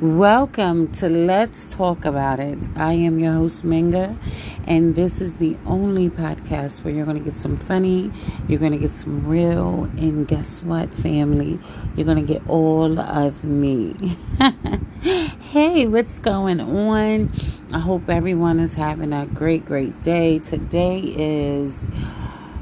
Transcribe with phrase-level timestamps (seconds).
[0.00, 2.68] Welcome to Let's Talk About It.
[2.76, 4.16] I am your host, Minga,
[4.64, 8.12] and this is the only podcast where you're going to get some funny,
[8.46, 11.58] you're going to get some real, and guess what, family?
[11.96, 14.16] You're going to get all of me.
[15.00, 17.32] hey, what's going on?
[17.72, 20.38] I hope everyone is having a great, great day.
[20.38, 21.90] Today is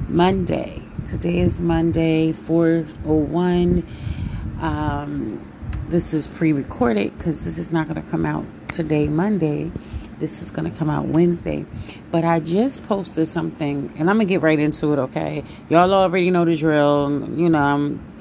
[0.09, 0.83] Monday.
[1.05, 3.87] Today is Monday, 401.
[4.59, 5.53] Um,
[5.89, 9.71] this is pre-recorded because this is not going to come out today monday.
[10.19, 11.65] This is going to come out wednesday.
[12.11, 15.45] But i just posted something and i'm going to get right into it okay?
[15.69, 18.13] Y'all already know the drill you know I'm,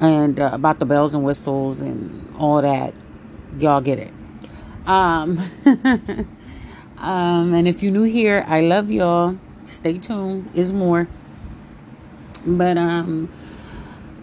[0.00, 2.94] and uh, about the bells and whistles and all that.
[3.58, 4.12] Y'all get it.
[4.86, 5.38] Um
[6.98, 9.38] um and if you're new here i love y'all.
[9.66, 10.50] Stay tuned.
[10.54, 11.06] Is more.
[12.44, 13.28] But um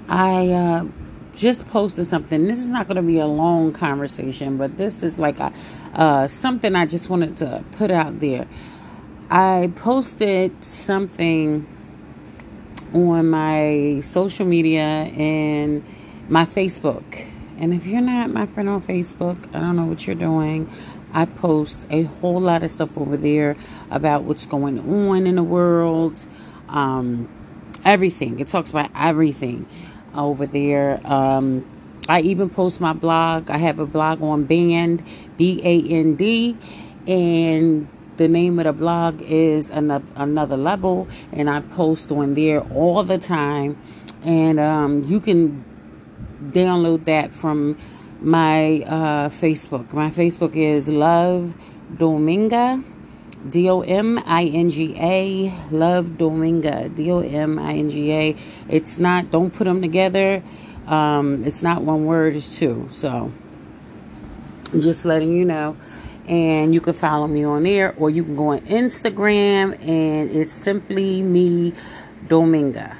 [0.10, 0.86] i uh
[1.36, 2.48] just posted something.
[2.48, 5.52] This is not going to be a long conversation, but this is like a,
[5.94, 8.48] uh, something I just wanted to put out there.
[9.30, 11.68] I posted something
[12.94, 15.84] on my social media and
[16.30, 17.28] my Facebook.
[17.58, 20.70] And if you're not my friend on Facebook, I don't know what you're doing.
[21.14, 23.56] I post a whole lot of stuff over there
[23.90, 26.26] about what's going on in the world,
[26.68, 27.30] um,
[27.86, 28.40] everything.
[28.40, 29.66] It talks about everything
[30.18, 31.06] over there.
[31.06, 31.66] Um,
[32.08, 33.50] I even post my blog.
[33.50, 35.04] I have a blog on Band,
[35.38, 36.58] B A N D,
[37.08, 42.62] and the name of the blog is another, another level, and I post on there
[42.62, 43.78] all the time.
[44.24, 45.64] And um, you can
[46.42, 47.78] download that from
[48.22, 49.94] my uh, Facebook.
[49.94, 51.54] My Facebook is Love
[51.94, 52.84] Dominga
[53.50, 58.12] D O M I N G A, Love Dominga, D O M I N G
[58.12, 58.36] A.
[58.70, 60.44] It's not, don't put them together.
[60.88, 62.88] Um, it's not one word, it's two.
[62.92, 63.32] So,
[64.74, 65.78] just letting you know.
[66.28, 70.52] And you can follow me on there, or you can go on Instagram, and it's
[70.52, 71.74] simply me,
[72.28, 72.98] Dominga.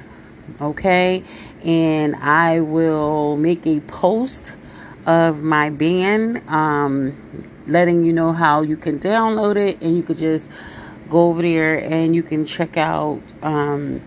[0.60, 1.24] Okay?
[1.64, 4.56] And I will make a post
[5.04, 6.48] of my band.
[6.48, 7.16] Um,
[7.66, 10.50] letting you know how you can download it and you could just
[11.08, 14.00] go over there and you can check out um,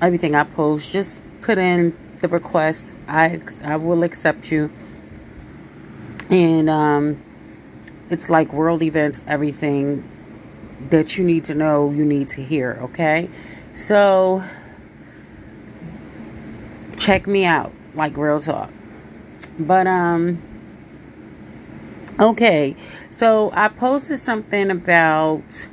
[0.00, 0.90] everything I post.
[0.90, 2.96] Just put in the request.
[3.06, 4.70] I I will accept you.
[6.30, 7.22] And um,
[8.10, 10.08] it's like world events, everything
[10.90, 13.28] that you need to know, you need to hear, okay?
[13.74, 14.42] So
[16.96, 18.70] check me out, like real talk.
[19.58, 20.42] But um
[22.20, 22.76] Okay,
[23.10, 25.66] so I posted something about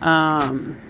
[0.00, 0.80] um,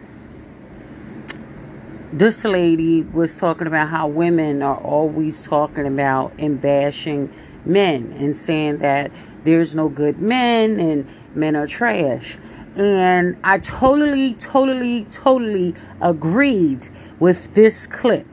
[2.12, 8.36] this lady was talking about how women are always talking about and bashing men and
[8.36, 9.10] saying that
[9.42, 12.38] there's no good men and men are trash.
[12.76, 18.28] And I totally, totally, totally agreed with this clip.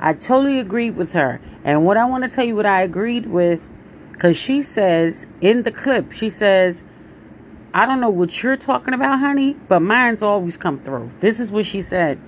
[0.00, 1.42] I totally agreed with her.
[1.62, 3.68] And what I want to tell you what I agreed with
[4.16, 6.82] because she says in the clip, she says,
[7.74, 11.10] I don't know what you're talking about, honey, but mine's always come through.
[11.20, 12.18] This is what she said.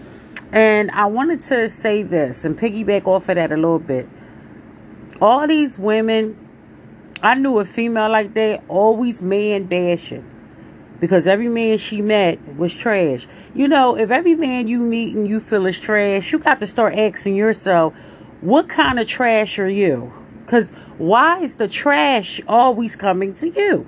[0.53, 4.07] And I wanted to say this and piggyback off of that a little bit.
[5.23, 6.37] All these women,
[7.23, 10.31] I knew a female like that, always man bashing.
[11.01, 13.27] Because every man she met was trash.
[13.55, 16.67] You know, if every man you meet and you feel is trash, you got to
[16.67, 17.95] start asking yourself,
[18.43, 20.13] what kind of trash are you?
[20.49, 23.87] Because why is the trash always coming to you?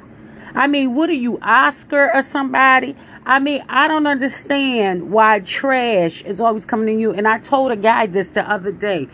[0.55, 2.95] I mean, what are you, Oscar or somebody?
[3.25, 7.13] I mean, I don't understand why trash is always coming to you.
[7.15, 9.09] And I told a guy this the other day.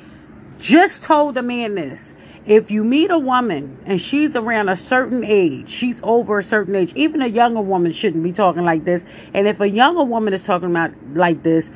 [0.59, 2.17] Just told a man this.
[2.47, 6.75] If you meet a woman and she's around a certain age, she's over a certain
[6.75, 9.05] age, even a younger woman shouldn't be talking like this.
[9.33, 11.71] And if a younger woman is talking about like this,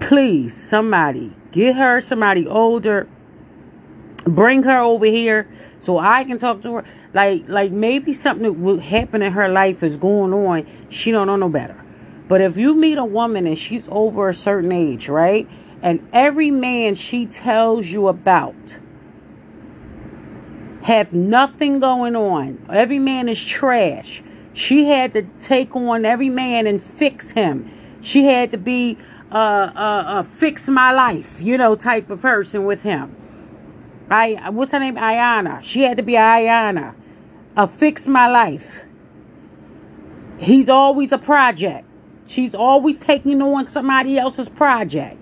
[0.00, 3.06] please, somebody, get her somebody older
[4.34, 6.84] bring her over here so I can talk to her.
[7.14, 10.66] Like like maybe something that will happen in her life is going on.
[10.88, 11.84] She don't know no better.
[12.28, 15.48] But if you meet a woman and she's over a certain age, right?
[15.80, 18.78] And every man she tells you about
[20.82, 22.64] have nothing going on.
[22.70, 24.22] Every man is trash.
[24.52, 27.70] She had to take on every man and fix him.
[28.00, 28.98] She had to be
[29.30, 33.14] uh, uh, uh, fix my life, you know, type of person with him.
[34.10, 34.96] I what's her name?
[34.96, 35.62] Iyanla.
[35.62, 36.94] She had to be Iyanla.
[37.56, 38.84] A fix my life.
[40.38, 41.86] He's always a project.
[42.26, 45.18] She's always taking on somebody else's project.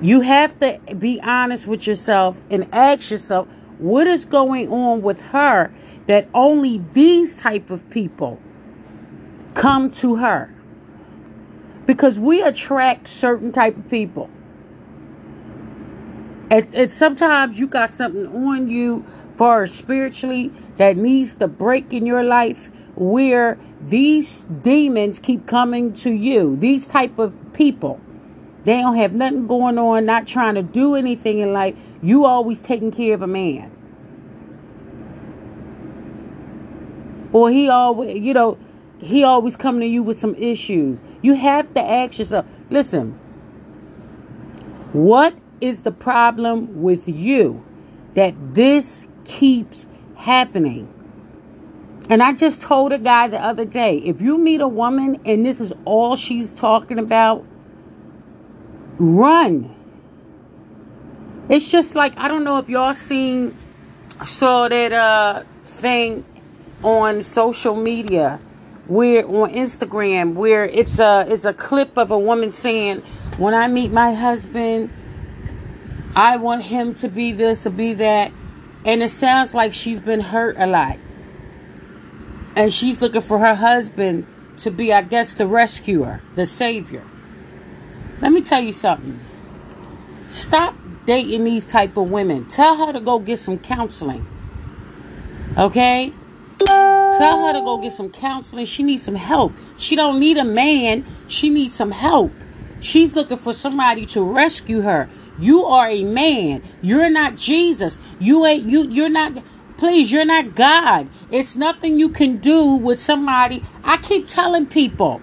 [0.00, 3.48] You have to be honest with yourself and ask yourself,
[3.78, 5.72] what is going on with her
[6.06, 8.40] that only these type of people
[9.54, 10.54] come to her
[11.86, 14.30] because we attract certain type of people
[16.50, 19.04] and, and sometimes you got something on you
[19.36, 26.10] for spiritually that needs to break in your life where these demons keep coming to
[26.10, 26.56] you.
[26.56, 28.00] These type of people.
[28.64, 31.76] They don't have nothing going on not trying to do anything in life.
[32.02, 33.70] You always taking care of a man.
[37.32, 38.58] Or he always you know
[38.98, 41.02] he always coming to you with some issues.
[41.22, 43.12] You have to ask yourself listen
[44.92, 47.64] what is the problem with you
[48.14, 50.92] that this keeps happening
[52.10, 55.44] and I just told a guy the other day if you meet a woman and
[55.44, 57.44] this is all she's talking about,
[58.98, 59.74] run.
[61.50, 63.54] It's just like, I don't know if y'all seen,
[64.24, 66.24] saw that uh, thing
[66.82, 68.40] on social media
[68.86, 73.00] where on Instagram where it's a it's a clip of a woman saying
[73.36, 74.88] when I meet my husband
[76.18, 78.32] I want him to be this or be that
[78.84, 80.98] and it sounds like she's been hurt a lot
[82.56, 84.26] and she's looking for her husband
[84.56, 87.04] to be, I guess, the rescuer, the savior.
[88.20, 89.20] Let me tell you something.
[90.32, 90.74] Stop
[91.06, 92.46] dating these type of women.
[92.46, 94.26] Tell her to go get some counseling.
[95.56, 96.12] Okay?
[96.58, 98.64] Tell her to go get some counseling.
[98.64, 99.52] She needs some help.
[99.78, 101.04] She don't need a man.
[101.28, 102.32] She needs some help.
[102.80, 105.08] She's looking for somebody to rescue her.
[105.38, 106.62] You are a man.
[106.82, 108.00] You're not Jesus.
[108.18, 109.42] You ain't you you're not
[109.78, 111.08] Please, you're not God.
[111.30, 113.62] It's nothing you can do with somebody.
[113.84, 115.22] I keep telling people,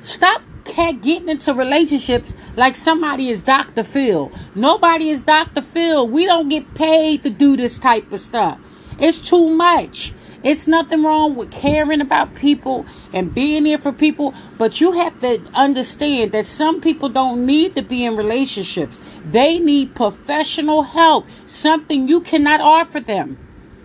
[0.00, 3.84] stop getting into relationships like somebody is Dr.
[3.84, 4.32] Phil.
[4.56, 5.62] Nobody is Dr.
[5.62, 6.08] Phil.
[6.08, 8.58] We don't get paid to do this type of stuff.
[8.98, 10.12] It's too much.
[10.42, 15.20] It's nothing wrong with caring about people and being there for people, but you have
[15.20, 19.00] to understand that some people don't need to be in relationships.
[19.24, 23.38] They need professional help, something you cannot offer them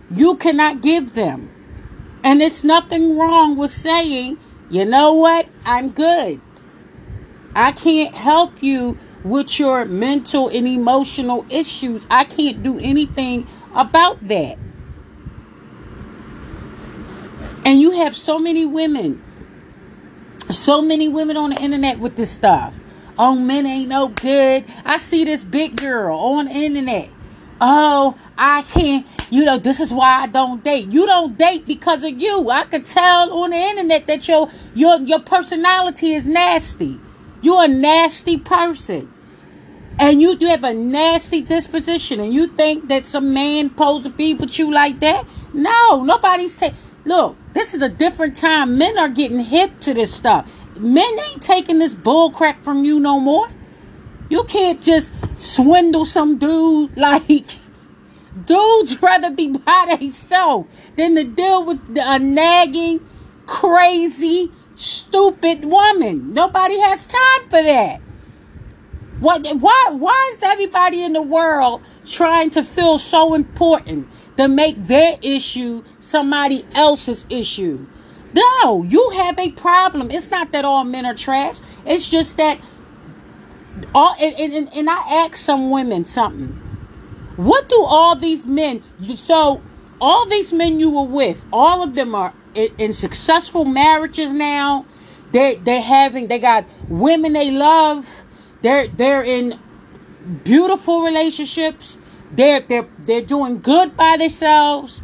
[0.09, 1.50] you cannot give them.
[2.24, 4.38] And it's nothing wrong with saying,
[4.69, 6.42] you know what, I'm good.
[7.56, 12.06] I can't help you with your mental and emotional issues.
[12.09, 14.57] I can't do anything about that.
[17.67, 19.21] And you have so many women,
[20.49, 22.79] so many women on the internet with this stuff.
[23.19, 24.63] Oh, men ain't no good.
[24.85, 27.09] I see this big girl on the internet.
[27.59, 30.93] Oh, I can't, you know, this is why I don't date.
[30.93, 32.49] You don't date because of you.
[32.49, 37.01] I could tell on the internet that your your your personality is nasty.
[37.41, 39.11] You're a nasty person.
[39.99, 44.09] And you, you have a nasty disposition and you think that some man supposed to
[44.09, 45.25] be with you like that?
[45.53, 46.73] No, nobody say
[47.07, 48.77] look, this is a different time.
[48.77, 50.68] Men are getting hip to this stuff.
[50.77, 53.48] Men ain't taking this bull crap from you no more.
[54.30, 57.57] You can't just swindle some dude like
[58.45, 63.00] dudes rather be by themselves than to deal with a nagging,
[63.45, 66.33] crazy, stupid woman.
[66.33, 68.01] Nobody has time for that.
[69.19, 74.87] What why why is everybody in the world trying to feel so important to make
[74.87, 77.87] their issue somebody else's issue?
[78.33, 80.11] No, you have a problem.
[80.11, 81.59] It's not that all men are trash.
[81.85, 82.59] It's just that
[83.94, 86.49] all and, and, and I asked some women something.
[87.35, 88.83] What do all these men
[89.15, 89.61] so
[89.99, 94.85] all these men you were with, all of them are in, in successful marriages now.
[95.31, 98.23] They they having they got women they love.
[98.61, 99.59] They're they're in
[100.44, 101.97] beautiful relationships.
[102.31, 105.01] They're they're they're doing good by themselves.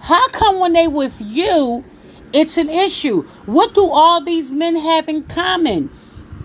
[0.00, 1.84] How come when they with you,
[2.32, 3.22] it's an issue?
[3.44, 5.90] What do all these men have in common?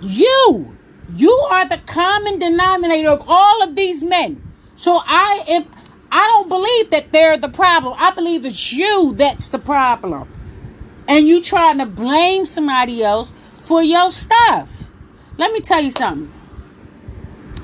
[0.01, 0.75] You.
[1.15, 4.41] You are the common denominator of all of these men.
[4.75, 5.65] So I am
[6.12, 7.94] I don't believe that they're the problem.
[7.98, 10.29] I believe it's you that's the problem.
[11.08, 14.84] And you trying to blame somebody else for your stuff.
[15.38, 16.32] Let me tell you something.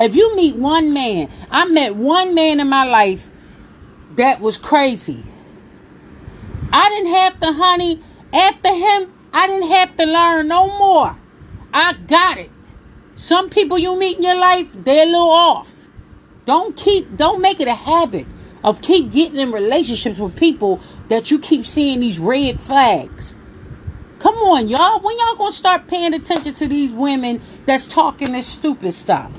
[0.02, 3.30] If you meet one man, I met one man in my life
[4.16, 5.24] that was crazy.
[6.74, 8.00] I didn't have to, honey.
[8.34, 11.18] After him, I didn't have to learn no more.
[11.72, 12.50] I got it.
[13.14, 15.88] Some people you meet in your life, they're a little off.
[16.46, 18.26] Don't keep don't make it a habit
[18.64, 23.36] of keep getting in relationships with people that you keep seeing these red flags.
[24.18, 25.00] Come on, y'all.
[25.00, 29.32] When y'all gonna start paying attention to these women that's talking this stupid stuff?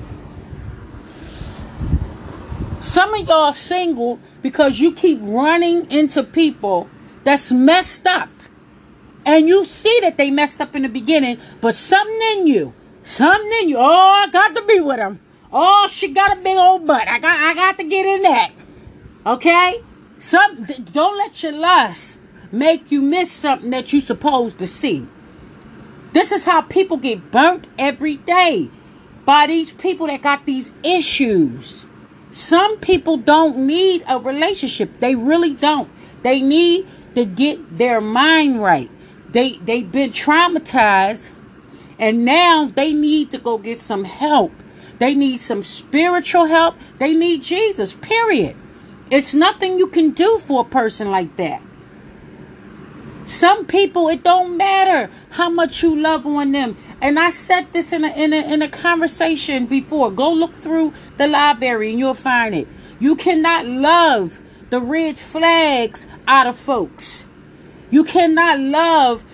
[2.83, 6.89] Some of y'all single because you keep running into people
[7.23, 8.29] that's messed up.
[9.25, 13.51] And you see that they messed up in the beginning, but something in you, something
[13.61, 15.21] in you, oh, I got to be with him.
[15.53, 17.07] Oh, she got a big old butt.
[17.07, 18.51] I got I got to get in that.
[19.27, 19.81] Okay?
[20.19, 22.19] Some don't let your lust
[22.51, 25.07] make you miss something that you're supposed to see.
[26.11, 28.69] This is how people get burnt every day
[29.23, 31.85] by these people that got these issues.
[32.33, 34.97] Some people don't need a relationship.
[34.99, 35.87] They really don't.
[36.23, 38.89] They need to get their mind right.
[39.31, 41.29] They they've been traumatized
[41.99, 44.51] and now they need to go get some help.
[44.97, 46.75] They need some spiritual help.
[46.97, 47.93] They need Jesus.
[47.93, 48.55] Period.
[49.11, 51.61] It's nothing you can do for a person like that.
[53.25, 56.77] Some people, it don't matter how much you love on them.
[57.03, 60.09] And I said this in a, in a, in a conversation before.
[60.09, 62.65] Go look through the library and you'll find it.
[62.97, 67.25] You cannot love the red flags out of folks.
[67.91, 69.25] You cannot love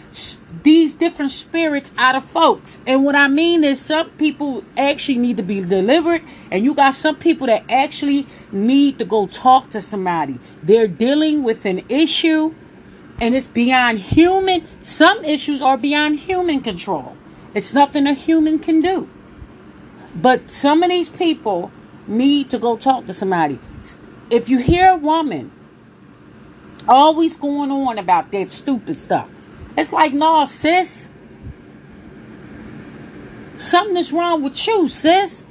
[0.64, 2.80] these different spirits out of folks.
[2.88, 6.96] And what I mean is, some people actually need to be delivered, and you got
[6.96, 10.40] some people that actually need to go talk to somebody.
[10.64, 12.56] They're dealing with an issue
[13.22, 14.66] and it's beyond human.
[14.82, 17.16] Some issues are beyond human control.
[17.54, 19.10] It's nothing a human can do.
[20.16, 21.72] But some of these people
[22.08, 23.60] need to go talk to somebody.
[24.30, 25.52] If you hear a woman
[26.88, 29.30] always going on about that stupid stuff,
[29.78, 31.08] it's like, no, sis.
[33.56, 35.46] Something is wrong with you, sis.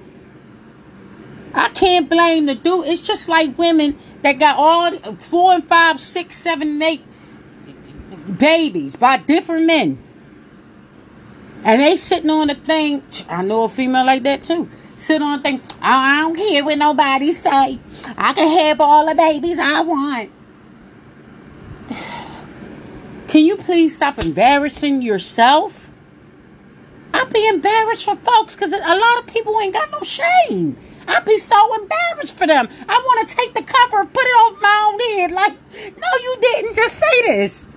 [1.54, 2.86] I can't blame the dude.
[2.86, 7.04] It's just like women that got all four and five, six, seven, eight
[8.38, 9.98] babies by different men.
[11.64, 13.02] And they sitting on the thing.
[13.28, 14.68] I know a female like that too.
[14.96, 15.60] Sit on the thing.
[15.80, 17.78] I don't care what nobody say.
[18.16, 20.30] I can have all the babies I want.
[23.28, 25.92] Can you please stop embarrassing yourself?
[27.12, 30.76] I be embarrassed for folks because a lot of people ain't got no shame.
[31.06, 32.68] I be so embarrassed for them.
[32.88, 35.30] I want to take the cover and put it over my own head.
[35.32, 35.52] Like,
[35.96, 37.67] no, you didn't just say this.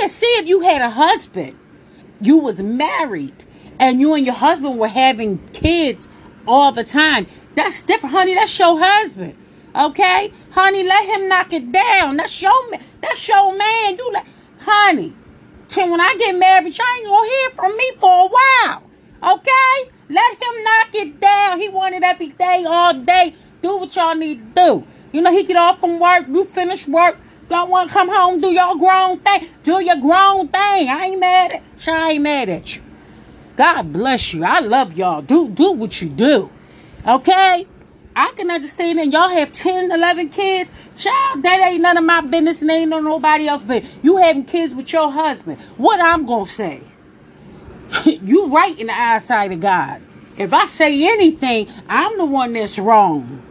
[0.00, 1.58] Can see if you had a husband,
[2.22, 3.44] you was married,
[3.78, 6.08] and you and your husband were having kids
[6.48, 7.26] all the time.
[7.54, 8.34] That's different, honey.
[8.34, 9.36] That's your husband.
[9.76, 12.16] Okay, honey, let him knock it down.
[12.16, 12.54] That's your
[13.02, 13.98] that's your man.
[13.98, 14.26] You let
[14.60, 15.14] honey.
[15.68, 18.82] Till when I get married, you ain't gonna hear from me for a while.
[19.34, 21.60] Okay, let him knock it down.
[21.60, 23.34] He wanted every day, all day.
[23.60, 24.86] Do what y'all need to do.
[25.12, 26.26] You know, he get off from work.
[26.26, 27.18] You finish work.
[27.50, 29.48] Y'all want to come home, do your grown thing.
[29.64, 30.88] Do your grown thing.
[30.88, 31.92] I ain't mad at you.
[31.92, 32.82] I ain't mad at you.
[33.56, 34.44] God bless you.
[34.44, 35.20] I love y'all.
[35.20, 36.48] Do do what you do.
[37.06, 37.66] Okay?
[38.14, 40.72] I can understand that y'all have 10, 11 kids.
[40.96, 44.44] Child, that ain't none of my business and ain't no nobody else but you having
[44.44, 45.58] kids with your husband.
[45.76, 46.82] What I'm gonna say?
[48.04, 50.02] you right in the eyesight of God.
[50.36, 53.42] If I say anything, I'm the one that's wrong.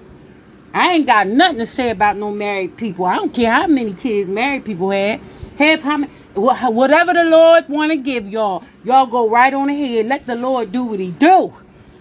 [0.74, 3.06] I ain't got nothing to say about no married people.
[3.06, 5.20] I don't care how many kids married people had.
[5.58, 10.06] Have how many, whatever the Lord want to give y'all, y'all go right on ahead.
[10.06, 11.54] Let the Lord do what He do.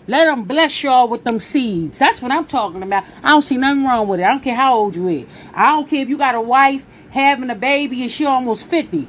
[0.08, 1.98] Let him bless y'all with them seeds.
[1.98, 3.04] That's what I'm talking about.
[3.22, 4.22] I don't see nothing wrong with it.
[4.22, 5.26] I don't care how old you is.
[5.52, 9.06] I don't care if you got a wife having a baby and she almost 50.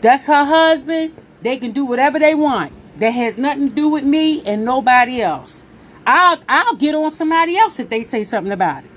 [0.00, 1.20] That's her husband.
[1.42, 2.72] They can do whatever they want.
[3.00, 5.64] That has nothing to do with me and nobody else.
[6.10, 8.90] I'll I'll get on somebody else if they say something about it.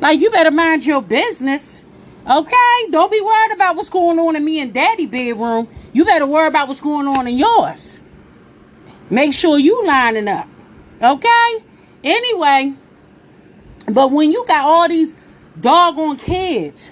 [0.00, 1.84] Like you better mind your business.
[2.28, 2.90] Okay?
[2.90, 5.68] Don't be worried about what's going on in me and daddy bedroom.
[5.92, 8.00] You better worry about what's going on in yours.
[9.10, 10.48] Make sure you lining up.
[11.00, 11.64] Okay?
[12.02, 12.74] Anyway,
[13.86, 15.14] but when you got all these
[15.58, 16.90] doggone kids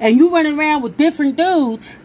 [0.00, 1.96] and you running around with different dudes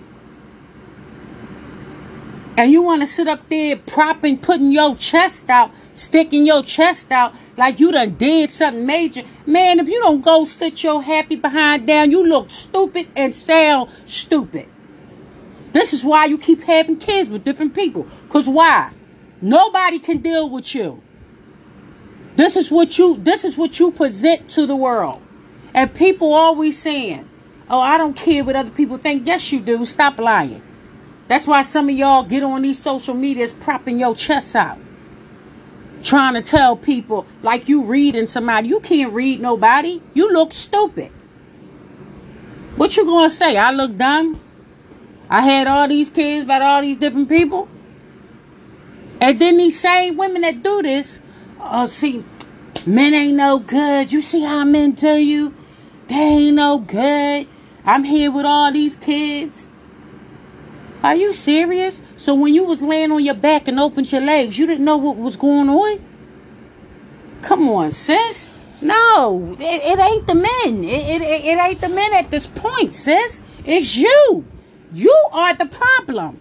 [2.57, 7.12] and you want to sit up there propping, putting your chest out sticking your chest
[7.12, 9.24] out like you done did something major.
[9.45, 13.89] Man, if you don't go sit your happy behind down, you look stupid and sound
[14.05, 14.67] stupid.
[15.72, 18.07] This is why you keep having kids with different people.
[18.29, 18.93] Cause why?
[19.41, 21.01] Nobody can deal with you.
[22.36, 25.22] This is what you this is what you present to the world.
[25.74, 27.29] And people always saying,
[27.69, 29.25] Oh, I don't care what other people think.
[29.25, 29.86] Yes, you do.
[29.86, 30.62] Stop lying.
[31.27, 34.77] That's why some of y'all get on these social medias propping your chest out
[36.03, 38.67] trying to tell people like you reading somebody.
[38.67, 40.01] You can't read nobody.
[40.13, 41.09] You look stupid.
[42.75, 43.55] What you gonna say?
[43.55, 44.37] I look dumb?
[45.29, 47.69] I had all these kids about all these different people.
[49.21, 51.21] And then these same women that do this,
[51.61, 52.25] uh, see,
[52.85, 54.11] Men ain't no good.
[54.11, 55.53] You see how men tell you?
[56.07, 57.47] They ain't no good.
[57.85, 59.69] I'm here with all these kids.
[61.03, 62.01] Are you serious?
[62.15, 64.98] So when you was laying on your back and opened your legs, you didn't know
[64.98, 66.03] what was going on?
[67.41, 68.50] Come on, sis.
[68.81, 70.83] No, it, it ain't the men.
[70.83, 73.41] It, it, it ain't the men at this point, sis.
[73.65, 74.45] It's you.
[74.93, 76.39] You are the problem.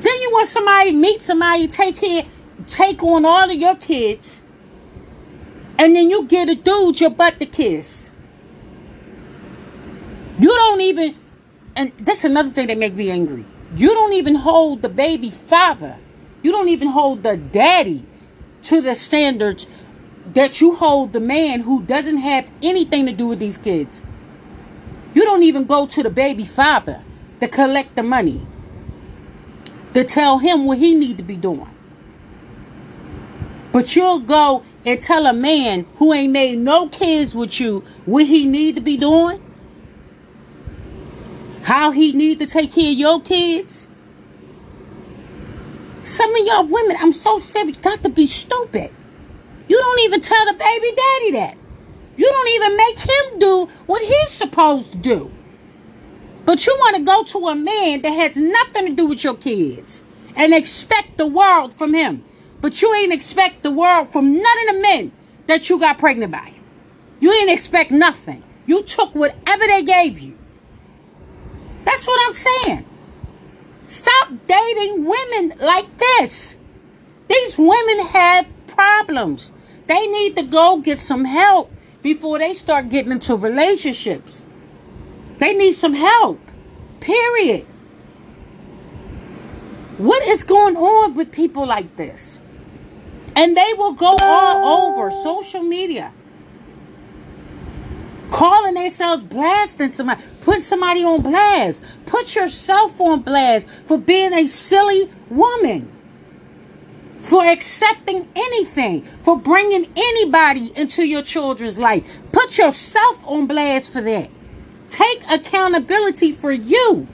[0.00, 2.22] Then you want somebody meet somebody, take care,
[2.66, 4.40] take on all of your kids,
[5.78, 8.10] and then you get a dude your butt to kiss.
[10.38, 11.19] You don't even
[11.80, 13.46] and that's another thing that make me angry.
[13.74, 15.96] You don't even hold the baby father.
[16.42, 18.04] You don't even hold the daddy
[18.64, 19.66] to the standards
[20.34, 24.02] that you hold the man who doesn't have anything to do with these kids.
[25.14, 27.02] You don't even go to the baby father
[27.40, 28.46] to collect the money.
[29.94, 31.74] To tell him what he need to be doing.
[33.72, 38.26] But you'll go and tell a man who ain't made no kids with you what
[38.26, 39.42] he need to be doing
[41.62, 43.86] how he need to take care of your kids.
[46.02, 48.90] Some of y'all women, I'm so sick, got to be stupid.
[49.68, 51.56] You don't even tell the baby daddy that.
[52.16, 55.30] You don't even make him do what he's supposed to do.
[56.44, 59.36] But you want to go to a man that has nothing to do with your
[59.36, 60.02] kids
[60.34, 62.24] and expect the world from him.
[62.60, 65.12] But you ain't expect the world from none of the men
[65.46, 66.52] that you got pregnant by.
[67.20, 68.42] You ain't expect nothing.
[68.66, 70.36] You took whatever they gave you.
[71.90, 72.86] That's what I'm saying.
[73.82, 76.54] Stop dating women like this.
[77.26, 79.50] These women have problems.
[79.88, 84.46] They need to go get some help before they start getting into relationships.
[85.40, 86.38] They need some help.
[87.00, 87.66] Period.
[89.98, 92.38] What is going on with people like this?
[93.34, 96.12] And they will go all over social media
[98.30, 104.46] calling themselves blasting somebody, put somebody on blast, put yourself on blast for being a
[104.46, 105.90] silly woman,
[107.18, 112.20] for accepting anything, for bringing anybody into your children's life.
[112.32, 114.30] Put yourself on blast for that.
[114.88, 117.06] Take accountability for you.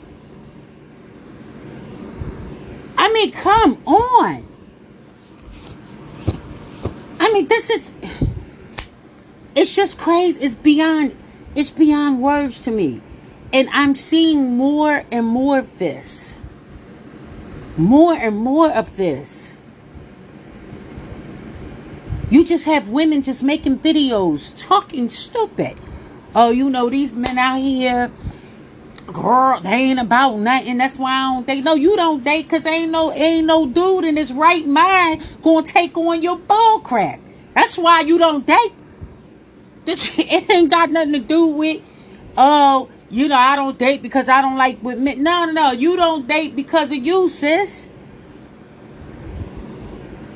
[2.97, 4.47] I mean, come on.
[7.21, 7.95] I mean, this is
[9.57, 10.41] it's just crazy.
[10.43, 11.17] It's beyond
[11.57, 13.01] it's beyond words to me.
[13.53, 16.35] And I'm seeing more and more of this.
[17.79, 19.55] More and more of this.
[22.29, 25.81] You just have women just making videos talking stupid.
[26.35, 28.11] Oh, you know, these men out here,
[29.07, 30.77] girl, they ain't about nothing.
[30.77, 31.65] That's why I don't date.
[31.65, 35.65] No, you don't date because ain't no ain't no dude in his right mind gonna
[35.65, 37.21] take on your bull crap.
[37.55, 38.75] That's why you don't date.
[39.87, 41.83] This it ain't got nothing to do with
[42.37, 45.23] oh, you know, I don't date because I don't like with men.
[45.23, 45.73] No, no, no.
[45.73, 47.89] You don't date because of you, sis.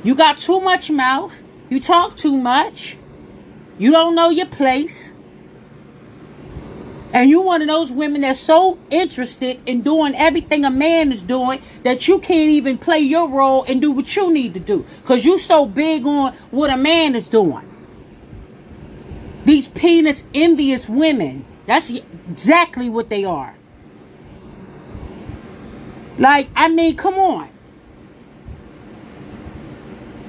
[0.03, 1.43] You got too much mouth.
[1.69, 2.97] You talk too much.
[3.77, 5.11] You don't know your place.
[7.13, 11.21] And you one of those women that's so interested in doing everything a man is
[11.21, 14.85] doing that you can't even play your role and do what you need to do.
[15.01, 17.70] Because you so big on what a man is doing.
[19.45, 21.45] These penis envious women.
[21.65, 23.55] That's exactly what they are.
[26.17, 27.49] Like, I mean, come on.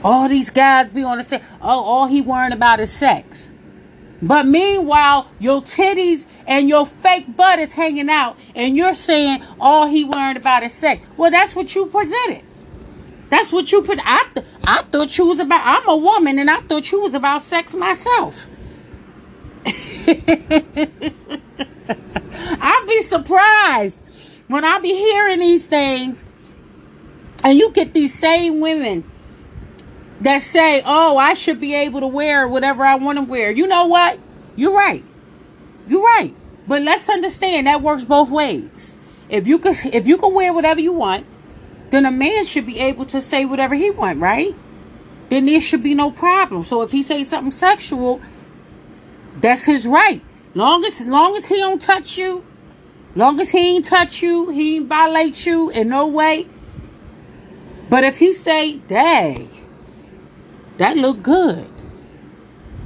[0.04, 1.42] All these guys be on the set.
[1.60, 3.50] Oh, all he worrying about is sex.
[4.20, 9.86] But meanwhile, your titties and your fake butt is hanging out, and you're saying all
[9.86, 11.02] he worried about is sex.
[11.16, 12.44] Well, that's what you presented.
[13.30, 13.98] That's what you put.
[14.04, 15.62] I, th- I thought you was about.
[15.64, 18.48] I'm a woman, and I thought you was about sex myself.
[22.60, 24.00] I'd be surprised
[24.48, 26.24] when I be hearing these things
[27.44, 29.04] and you get these same women
[30.20, 33.66] that say, "Oh, I should be able to wear whatever I want to wear." You
[33.66, 34.18] know what?
[34.56, 35.04] You're right.
[35.86, 36.34] You're right.
[36.66, 38.96] But let's understand that works both ways.
[39.28, 41.26] If you could if you can wear whatever you want,
[41.90, 44.54] then a man should be able to say whatever he want, right?
[45.28, 46.62] Then there should be no problem.
[46.62, 48.20] So if he says something sexual,
[49.42, 50.22] that's his right.
[50.54, 52.44] Long as long as he don't touch you,
[53.14, 56.46] long as he ain't touch you, he ain't violate you in no way.
[57.90, 59.50] But if he say, "Dang,
[60.78, 61.68] that look good,"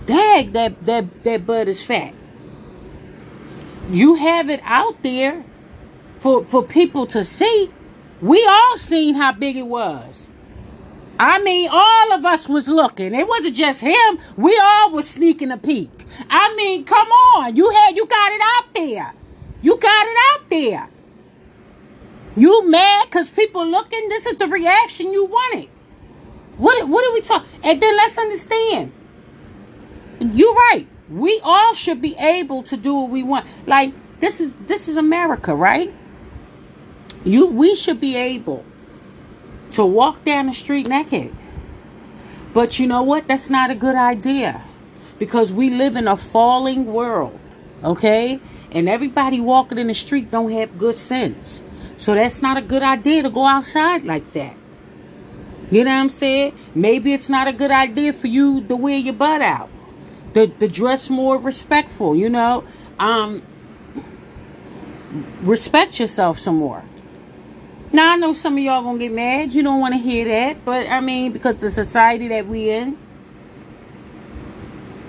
[0.07, 2.15] "Dang, that that that butt is fat,"
[3.91, 5.45] you have it out there
[6.17, 7.71] for for people to see.
[8.23, 10.31] We all seen how big it was.
[11.19, 13.15] I mean, all of us was looking.
[13.15, 14.19] It wasn't just him.
[14.37, 15.96] We all was sneaking a peek.
[16.29, 17.57] I mean, come on.
[17.57, 19.15] You had you got it out there.
[19.63, 20.89] You got it out there.
[22.37, 24.09] You mad because people looking?
[24.09, 25.71] This is the reaction you wanted.
[26.59, 27.49] What what are we talking?
[27.63, 28.93] And then let's understand.
[30.21, 30.87] You're right.
[31.09, 33.47] We all should be able to do what we want.
[33.67, 35.93] Like this is this is America, right?
[37.25, 38.65] You we should be able
[39.73, 41.33] to walk down the street naked.
[42.53, 43.29] But you know what?
[43.29, 44.63] That's not a good idea
[45.19, 47.39] because we live in a falling world,
[47.83, 48.41] okay?
[48.71, 51.63] And everybody walking in the street don't have good sense.
[51.97, 54.57] So that's not a good idea to go outside like that.
[55.71, 56.55] You know what I'm saying?
[56.75, 59.71] Maybe it's not a good idea for you to wear your butt out.
[60.35, 62.65] To, to dress more respectful, you know?
[62.99, 63.43] Um
[65.41, 66.85] respect yourself some more.
[67.93, 69.55] Now I know some of y'all gonna get mad.
[69.55, 72.99] You don't want to hear that, but I mean, because the society that we in,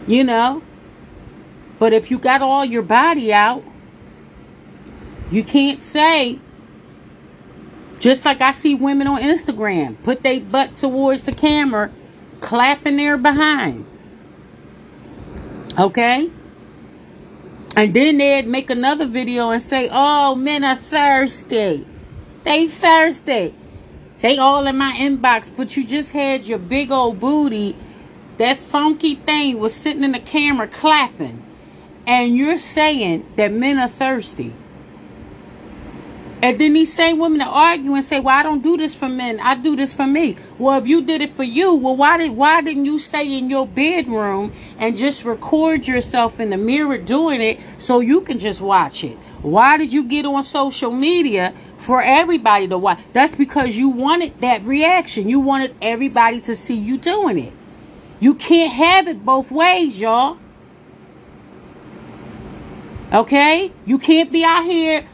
[0.07, 0.63] you know.
[1.77, 3.63] But if you got all your body out,
[5.29, 6.39] you can't say.
[7.99, 11.91] Just like I see women on Instagram put their butt towards the camera,
[12.41, 13.85] clapping their behind.
[15.77, 16.31] Okay?
[17.75, 21.85] And then they'd make another video and say, oh, men are thirsty.
[22.43, 23.53] They thirsty.
[24.21, 27.75] They all in my inbox, but you just had your big old booty.
[28.37, 31.43] That funky thing was sitting in the camera clapping.
[32.05, 34.53] And you're saying that men are thirsty.
[36.41, 39.09] And then these same women that argue and say, "Well, I don't do this for
[39.09, 39.39] men.
[39.41, 42.37] I do this for me." Well, if you did it for you, well, why did
[42.37, 47.41] why didn't you stay in your bedroom and just record yourself in the mirror doing
[47.41, 49.17] it so you can just watch it?
[49.41, 52.99] Why did you get on social media for everybody to watch.
[53.13, 55.29] That's because you wanted that reaction.
[55.29, 57.53] You wanted everybody to see you doing it.
[58.19, 60.37] You can't have it both ways, y'all.
[63.13, 63.71] Okay?
[63.85, 65.05] You can't be out here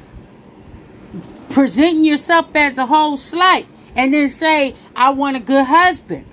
[1.49, 6.25] presenting yourself as a whole slut and then say, I want a good husband.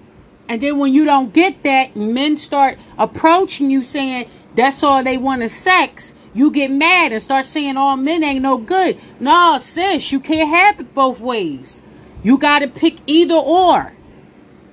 [0.49, 5.19] And then when you don't get that, men start approaching you saying that's all they
[5.19, 8.99] want is sex you get mad and start saying all men ain't no good.
[9.19, 11.83] No, sis, you can't have it both ways.
[12.23, 13.95] You got to pick either or.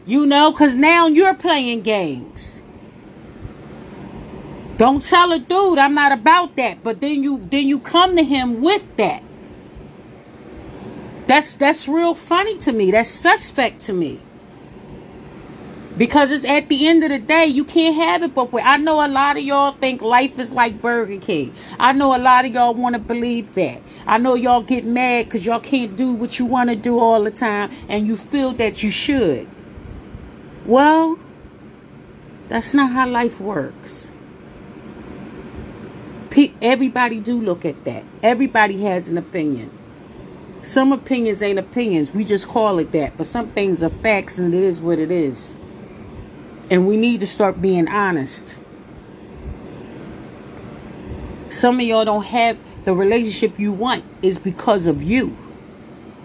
[0.08, 2.62] You know, because now you're playing games.
[4.78, 8.24] Don't tell a dude I'm not about that, but then you then you come to
[8.24, 9.22] him with that.
[11.28, 12.92] That's that's real funny to me.
[12.92, 14.22] That's suspect to me.
[15.98, 18.64] Because it's at the end of the day, you can't have it both ways.
[18.66, 21.54] I know a lot of y'all think life is like Burger King.
[21.80, 23.82] I know a lot of y'all want to believe that.
[24.06, 27.24] I know y'all get mad because y'all can't do what you want to do all
[27.24, 29.50] the time and you feel that you should.
[30.68, 31.18] Well,
[32.50, 34.12] that's not how life works.
[36.62, 38.04] Everybody do look at that.
[38.22, 39.72] Everybody has an opinion.
[40.62, 42.14] Some opinions ain't opinions.
[42.14, 43.18] We just call it that.
[43.18, 45.56] But some things are facts and it is what it is.
[46.70, 48.56] And we need to start being honest.
[51.48, 55.36] Some of y'all don't have the relationship you want is because of you.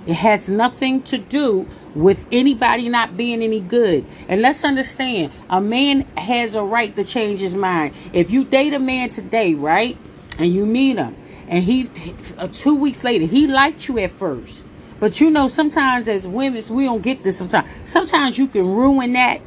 [0.07, 4.05] It has nothing to do with anybody not being any good.
[4.29, 7.95] And let's understand, a man has a right to change his mind.
[8.13, 9.97] If you date a man today, right,
[10.39, 11.17] and you meet him,
[11.49, 11.91] and he
[12.39, 14.65] uh, two weeks later he liked you at first,
[15.01, 17.37] but you know sometimes as women we don't get this.
[17.39, 19.41] Sometimes, sometimes you can ruin that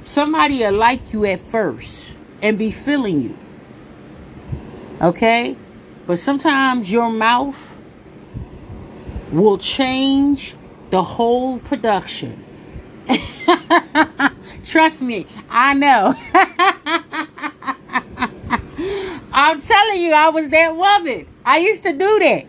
[0.00, 3.38] somebody will like you at first and be feeling you.
[5.00, 5.56] Okay?
[6.06, 7.78] But sometimes your mouth
[9.32, 10.54] will change
[10.94, 12.44] the whole production.
[14.64, 16.14] Trust me, I know.
[19.32, 21.26] I'm telling you, I was that woman.
[21.44, 22.46] I used to do that.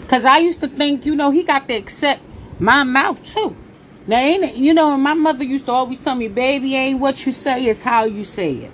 [0.00, 2.20] Because I used to think, you know, he got to accept
[2.58, 3.54] my mouth too.
[4.08, 7.26] Now, ain't it, you know, my mother used to always tell me, baby, ain't what
[7.26, 8.72] you say, it's how you say it.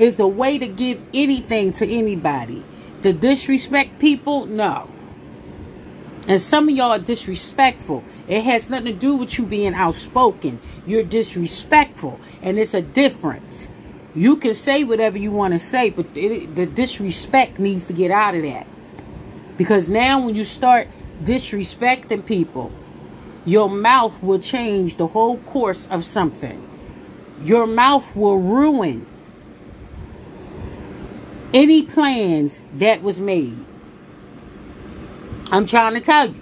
[0.00, 2.64] It's a way to give anything to anybody.
[3.02, 4.90] To disrespect people, no.
[6.28, 8.04] And some of y'all are disrespectful.
[8.28, 10.60] It has nothing to do with you being outspoken.
[10.86, 13.68] You're disrespectful, and it's a difference.
[14.14, 18.10] You can say whatever you want to say, but it, the disrespect needs to get
[18.10, 18.66] out of that.
[19.56, 20.88] Because now, when you start
[21.22, 22.72] disrespecting people,
[23.44, 26.66] your mouth will change the whole course of something.
[27.42, 29.06] Your mouth will ruin
[31.54, 33.64] any plans that was made.
[35.52, 36.36] I'm trying to tell you.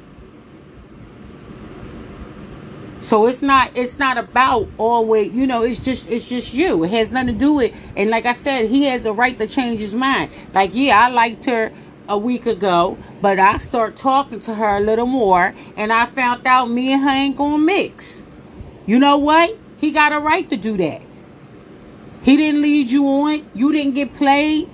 [3.01, 6.85] So it's not it's not about always you know it's just it's just you.
[6.85, 9.47] It has nothing to do with and like I said, he has a right to
[9.47, 10.31] change his mind.
[10.53, 11.73] Like yeah, I liked her
[12.09, 16.47] a week ago, but I start talking to her a little more and I found
[16.47, 18.23] out me and her ain't gonna mix.
[18.85, 19.57] You know what?
[19.79, 21.03] He got a right to do that.
[22.23, 23.49] He didn't lead you on.
[23.55, 24.69] You didn't get played.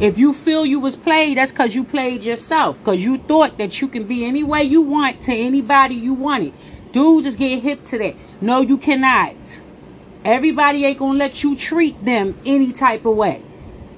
[0.00, 2.78] If you feel you was played, that's because you played yourself.
[2.78, 6.52] Because you thought that you can be any way you want to anybody you wanted.
[6.92, 8.14] Dudes just get hip to that.
[8.40, 9.60] No, you cannot.
[10.24, 13.42] Everybody ain't going to let you treat them any type of way.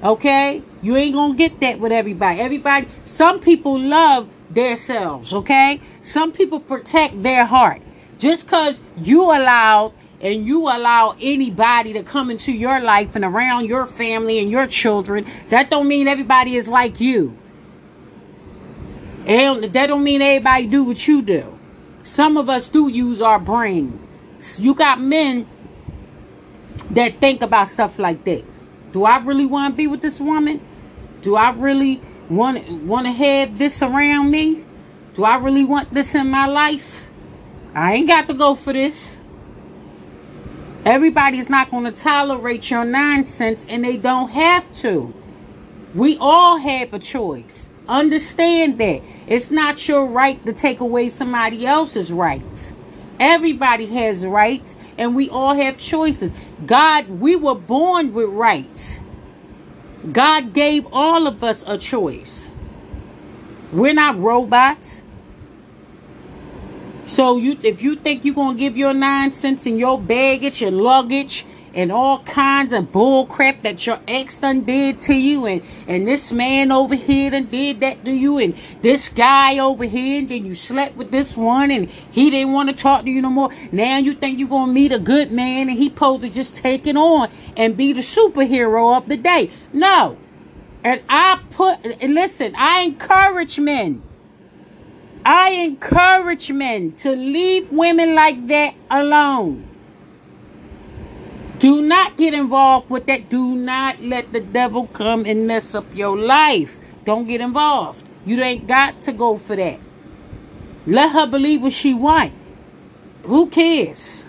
[0.03, 0.63] Okay?
[0.81, 2.41] You ain't going to get that with everybody.
[2.41, 5.35] Everybody, some people love themselves.
[5.35, 5.83] Okay?
[6.01, 7.83] Some people protect their heart.
[8.19, 13.67] Just because you allowed and you allow anybody to come into your life and around
[13.67, 17.39] your family and your children, that don't mean everybody is like you.
[19.27, 21.59] And that don't mean everybody do what you do.
[22.03, 23.99] Some of us do use our brain.
[24.59, 25.47] You got men
[26.91, 28.45] that think about stuff like that.
[28.93, 30.61] Do I really want to be with this woman?
[31.23, 34.65] Do I really want want to have this around me?
[35.15, 37.09] Do I really want this in my life?
[37.75, 39.20] I ain't got to go for this.
[40.85, 45.13] Everybody's not going to tolerate your nonsense and they don't have to.
[45.95, 47.69] We all have a choice.
[47.89, 49.03] Understand that.
[49.27, 52.73] It's not your right to take away somebody else's rights.
[53.19, 56.33] Everybody has rights and we all have choices.
[56.65, 58.99] God, we were born with rights.
[60.13, 62.49] God gave all of us a choice.
[63.73, 65.03] We're not robots.
[67.11, 71.45] So you, if you think you're gonna give your nonsense and your baggage and luggage
[71.75, 76.07] and all kinds of bull crap that your ex done did to you, and and
[76.07, 80.29] this man over here done did that to you, and this guy over here, and
[80.29, 83.31] then you slept with this one, and he didn't want to talk to you no
[83.31, 83.51] more.
[83.73, 86.87] Now you think you're gonna meet a good man, and he supposed to just take
[86.87, 89.51] it on and be the superhero of the day.
[89.73, 90.17] No,
[90.85, 94.05] and I put and listen, I encourage men
[95.25, 99.67] I encourage men to leave women like that alone.
[101.59, 103.29] Do not get involved with that.
[103.29, 106.81] Do not let the devil come and mess up your life.
[107.05, 108.03] Don't get involved.
[108.25, 109.79] You ain't got to go for that.
[110.87, 112.33] Let her believe what she want.
[113.25, 114.25] Who cares?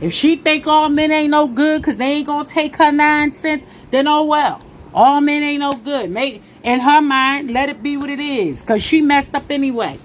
[0.00, 3.64] If she think all men ain't no good because they ain't gonna take her nonsense,
[3.92, 4.60] then oh well.
[4.92, 6.10] All men ain't no good.
[6.10, 8.62] Maybe in her mind, let it be what it is.
[8.62, 9.98] Because she messed up anyway.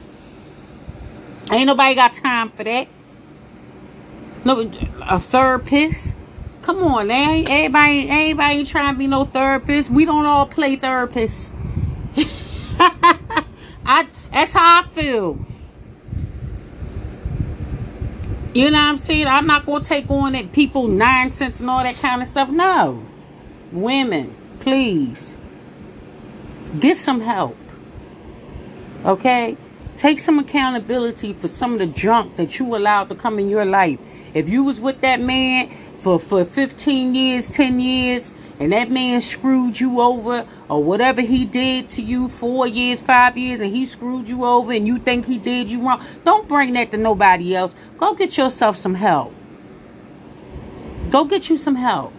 [1.51, 2.87] Ain't nobody got time for that.
[4.45, 4.69] No,
[5.01, 6.13] a therapist.
[6.61, 7.31] Come on, now.
[7.33, 9.89] Everybody, everybody ain't trying to be no therapist.
[9.89, 11.51] We don't all play therapists.
[12.79, 15.39] I that's how I feel.
[18.53, 19.27] You know what I'm saying?
[19.27, 22.49] I'm not gonna take on that people nonsense and all that kind of stuff.
[22.49, 23.03] No.
[23.71, 25.37] Women, please.
[26.77, 27.57] Get some help.
[29.03, 29.57] Okay?
[29.95, 33.65] Take some accountability for some of the junk that you allowed to come in your
[33.65, 33.99] life.
[34.33, 39.19] If you was with that man for, for 15 years, 10 years, and that man
[39.21, 43.85] screwed you over or whatever he did to you four years, five years, and he
[43.85, 47.55] screwed you over and you think he did you wrong, don't bring that to nobody
[47.55, 47.73] else.
[47.97, 49.33] Go get yourself some help.
[51.09, 52.13] Go get you some help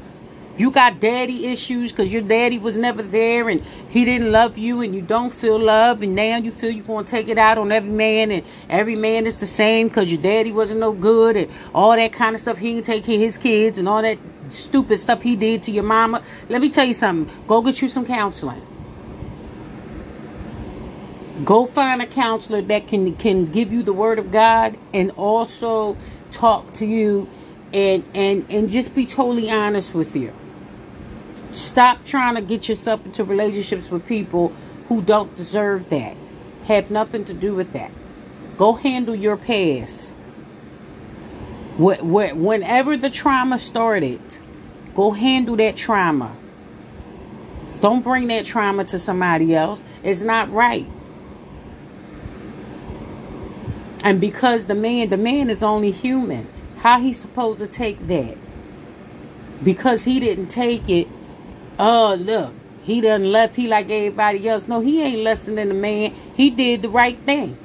[0.60, 4.82] you got daddy issues because your daddy was never there and he didn't love you
[4.82, 7.56] and you don't feel love and now you feel you're going to take it out
[7.56, 11.34] on every man and every man is the same because your daddy wasn't no good
[11.34, 12.58] and all that kind of stuff.
[12.58, 14.18] He didn't take care of his kids and all that
[14.50, 16.22] stupid stuff he did to your mama.
[16.50, 17.34] Let me tell you something.
[17.46, 18.60] Go get you some counseling.
[21.42, 25.96] Go find a counselor that can can give you the word of god and also
[26.30, 27.30] talk to you
[27.72, 30.34] and and and just be totally honest with you
[31.50, 34.52] Stop trying to get yourself into relationships with people
[34.88, 36.16] who don't deserve that.
[36.64, 37.90] Have nothing to do with that.
[38.56, 40.12] Go handle your past.
[41.78, 44.20] Whenever the trauma started,
[44.94, 46.36] go handle that trauma.
[47.80, 49.82] Don't bring that trauma to somebody else.
[50.02, 50.86] It's not right.
[54.04, 56.46] And because the man, the man is only human.
[56.78, 58.36] How he supposed to take that?
[59.62, 61.08] Because he didn't take it
[61.80, 64.68] oh look, he done left, he like everybody else.
[64.68, 66.14] No, he ain't less than the man.
[66.34, 67.56] He did the right thing.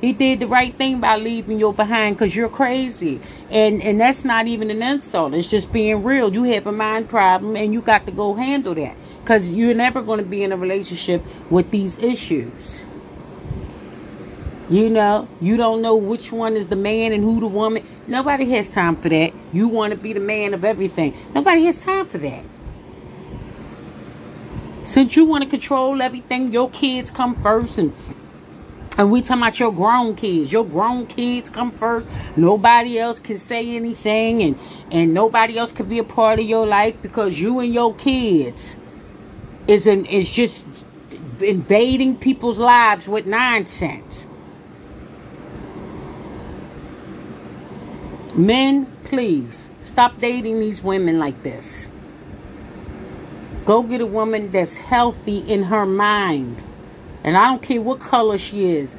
[0.00, 3.20] He did the right thing by leaving you behind because you're crazy.
[3.50, 5.32] And and that's not even an insult.
[5.32, 6.32] It's just being real.
[6.32, 8.96] You have a mind problem and you got to go handle that.
[9.20, 12.84] Because you're never going to be in a relationship with these issues.
[14.68, 17.86] You know, you don't know which one is the man and who the woman.
[18.06, 19.32] Nobody has time for that.
[19.52, 21.16] You want to be the man of everything.
[21.34, 22.44] Nobody has time for that.
[24.84, 27.92] Since you want to control everything, your kids come first and
[28.96, 30.52] and we talking about your grown kids.
[30.52, 32.06] Your grown kids come first.
[32.36, 34.58] Nobody else can say anything and
[34.92, 38.76] and nobody else can be a part of your life because you and your kids
[39.66, 40.66] is in is just
[41.40, 44.26] invading people's lives with nonsense.
[48.34, 51.88] Men, please stop dating these women like this.
[53.64, 56.62] Go get a woman that's healthy in her mind.
[57.22, 58.96] And I don't care what color she is.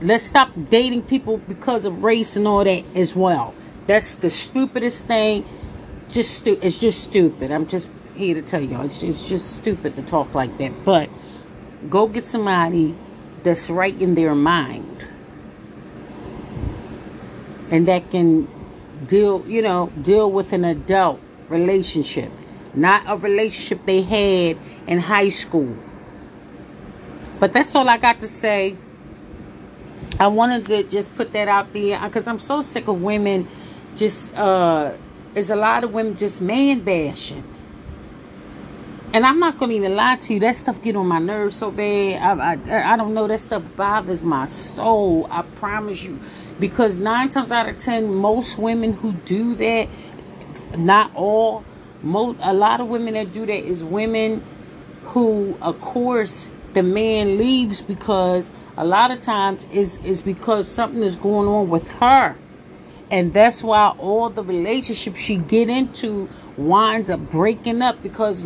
[0.00, 3.54] Let's stop dating people because of race and all that as well.
[3.86, 5.44] That's the stupidest thing.
[6.08, 7.50] Just stu- it's just stupid.
[7.50, 8.86] I'm just here to tell y'all.
[8.86, 10.84] It's, it's just stupid to talk like that.
[10.84, 11.10] But
[11.90, 12.96] go get somebody
[13.42, 15.06] that's right in their mind.
[17.70, 18.48] And that can
[19.06, 22.32] deal, you know, deal with an adult relationship,
[22.78, 25.76] not a relationship they had in high school.
[27.38, 28.76] But that's all I got to say.
[30.20, 33.46] I wanted to just put that out there because I'm so sick of women
[33.94, 34.92] just uh
[35.34, 37.44] there's a lot of women just man bashing.
[39.12, 40.40] And I'm not gonna even lie to you.
[40.40, 42.40] That stuff get on my nerves so bad.
[42.40, 43.26] I, I I don't know.
[43.26, 45.28] That stuff bothers my soul.
[45.30, 46.18] I promise you
[46.58, 49.88] because nine times out of ten most women who do that
[50.76, 51.64] not all
[52.02, 54.42] a lot of women that do that is women
[55.04, 61.02] who of course the man leaves because a lot of times is is because something
[61.02, 62.36] is going on with her
[63.10, 68.44] and that's why all the relationships she get into winds up breaking up because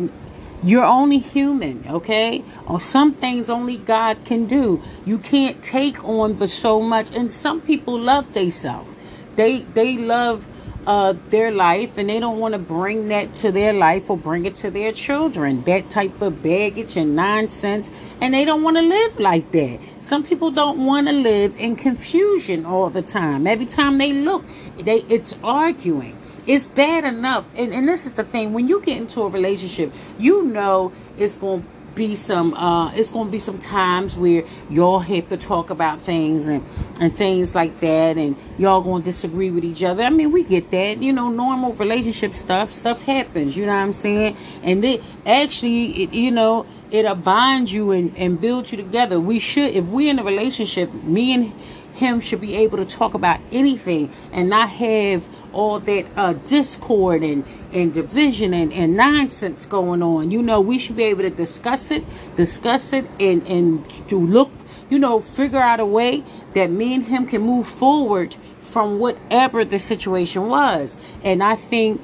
[0.63, 2.43] you're only human, okay?
[2.65, 4.81] Or some things only God can do.
[5.05, 7.13] You can't take on but so much.
[7.13, 8.89] And some people love themselves.
[9.35, 10.47] They they love
[10.85, 14.45] uh, their life and they don't want to bring that to their life or bring
[14.45, 15.63] it to their children.
[15.63, 19.79] That type of baggage and nonsense and they don't want to live like that.
[20.01, 23.47] Some people don't want to live in confusion all the time.
[23.47, 24.43] Every time they look
[24.77, 26.17] they it's arguing.
[26.45, 27.45] It's bad enough.
[27.55, 31.37] And, and this is the thing when you get into a relationship, you know it's
[31.37, 35.69] going to be some uh it's to be some times where y'all have to talk
[35.69, 36.63] about things and
[36.99, 40.03] and things like that and y'all to disagree with each other.
[40.03, 43.81] I mean we get that you know normal relationship stuff stuff happens you know what
[43.81, 44.37] i'm saying?
[44.63, 49.19] And it actually it, you know it'll bind you and and build you together.
[49.19, 51.53] We should if we're in a relationship me and
[51.93, 57.23] him should be able to talk about anything and not have all that uh, discord
[57.23, 60.31] and, and division and, and nonsense going on.
[60.31, 62.03] You know, we should be able to discuss it,
[62.35, 64.51] discuss it, and, and to look,
[64.89, 69.63] you know, figure out a way that me and him can move forward from whatever
[69.65, 70.97] the situation was.
[71.23, 72.01] And I think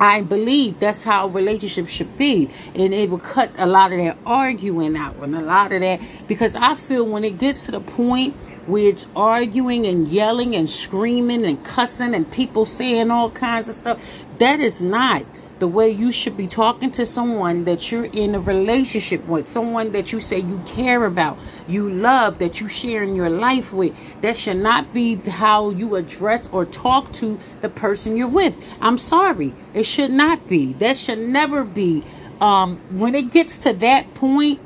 [0.00, 2.48] I believe that's how relationships should be.
[2.74, 6.00] And it will cut a lot of that arguing out and a lot of that
[6.26, 8.34] because I feel when it gets to the point
[8.66, 13.74] where it's arguing and yelling and screaming and cussing and people saying all kinds of
[13.74, 14.00] stuff.
[14.38, 15.24] That is not
[15.58, 19.92] the way you should be talking to someone that you're in a relationship with, someone
[19.92, 23.94] that you say you care about, you love, that you sharing your life with.
[24.20, 28.56] That should not be how you address or talk to the person you're with.
[28.80, 29.54] I'm sorry.
[29.74, 30.72] It should not be.
[30.74, 32.04] That should never be.
[32.40, 34.60] Um, when it gets to that point,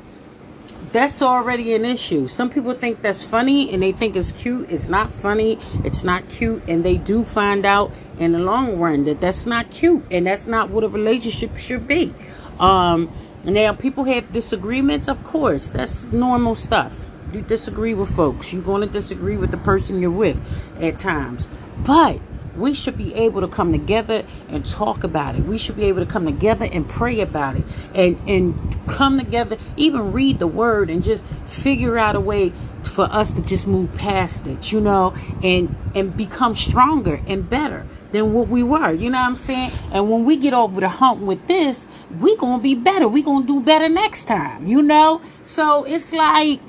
[0.93, 2.27] that's already an issue.
[2.29, 4.71] Some people think that's funny and they think it's cute.
[4.71, 5.59] It's not funny.
[5.85, 6.63] It's not cute.
[6.69, 10.47] And they do find out in the long run that that's not cute and that's
[10.47, 12.15] not what a relationship should be.
[12.61, 13.11] Um,
[13.45, 15.71] now, people have disagreements, of course.
[15.71, 17.11] That's normal stuff.
[17.33, 18.53] You disagree with folks.
[18.53, 20.41] You're going to disagree with the person you're with
[20.81, 21.49] at times.
[21.79, 22.21] But
[22.57, 25.45] we should be able to come together and talk about it.
[25.45, 29.57] We should be able to come together and pray about it and and come together,
[29.77, 32.53] even read the word and just figure out a way
[32.85, 37.87] for us to just move past it, you know, and and become stronger and better
[38.13, 38.93] than what we were.
[38.93, 39.71] You know what I'm saying?
[39.93, 41.87] And when we get over the hump with this,
[42.19, 43.09] we gonna be better.
[43.09, 45.21] We gonna do better next time, you know?
[45.43, 46.61] So it's like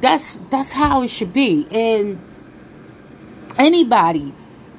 [0.00, 1.66] that's that's how it should be.
[1.70, 2.20] And
[3.58, 4.34] anybody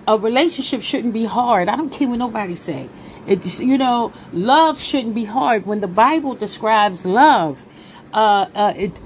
[0.07, 1.69] a relationship shouldn't be hard.
[1.69, 2.89] I don't care what nobody say.
[3.27, 5.65] It, you know, love shouldn't be hard.
[5.65, 7.65] When the Bible describes love,
[8.13, 8.99] uh, uh, it,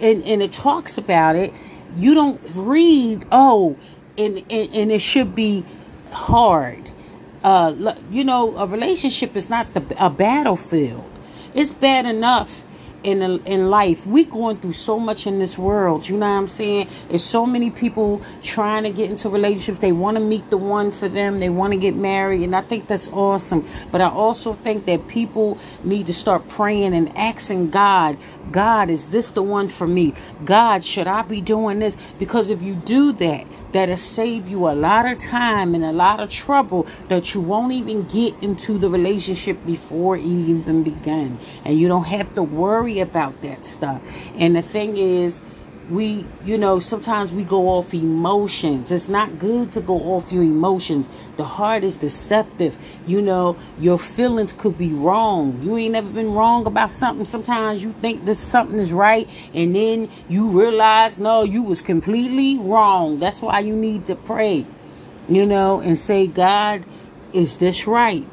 [0.00, 1.52] and, and it talks about it,
[1.96, 3.76] you don't read, oh,
[4.16, 5.64] and, and, and it should be
[6.12, 6.90] hard.
[7.42, 11.04] Uh, you know, a relationship is not the, a battlefield.
[11.52, 12.64] It's bad enough
[13.04, 14.06] in in life.
[14.06, 16.08] We going through so much in this world.
[16.08, 16.88] You know what I'm saying?
[17.10, 19.78] It's so many people trying to get into relationships.
[19.78, 21.40] They want to meet the one for them.
[21.40, 23.66] They want to get married, and I think that's awesome.
[23.92, 28.16] But I also think that people need to start praying and asking God,
[28.50, 30.14] God, is this the one for me?
[30.44, 31.96] God, should I be doing this?
[32.18, 36.20] Because if you do that, that'll save you a lot of time and a lot
[36.20, 41.38] of trouble that you won't even get into the relationship before it even begun.
[41.64, 44.00] And you don't have to worry about that stuff.
[44.36, 45.42] And the thing is,
[45.90, 48.90] we you know sometimes we go off emotions.
[48.90, 51.08] It's not good to go off your emotions.
[51.36, 52.76] The heart is deceptive.
[53.06, 55.60] You know your feelings could be wrong.
[55.62, 57.24] You ain't never been wrong about something.
[57.24, 62.58] Sometimes you think this something is right and then you realize no you was completely
[62.58, 63.18] wrong.
[63.18, 64.66] That's why you need to pray
[65.28, 66.84] you know and say god
[67.32, 68.24] is this right?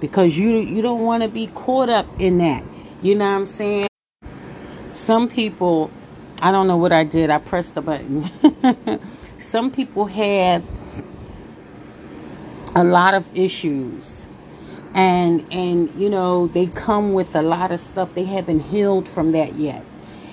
[0.00, 2.62] Because you you don't want to be caught up in that.
[3.00, 3.88] You know what i'm saying?
[4.92, 5.90] Some people
[6.42, 7.30] I don't know what I did.
[7.30, 8.24] I pressed the button.
[9.38, 10.68] Some people have
[12.74, 14.26] a lot of issues.
[14.92, 18.14] And and you know they come with a lot of stuff.
[18.14, 19.84] They haven't healed from that yet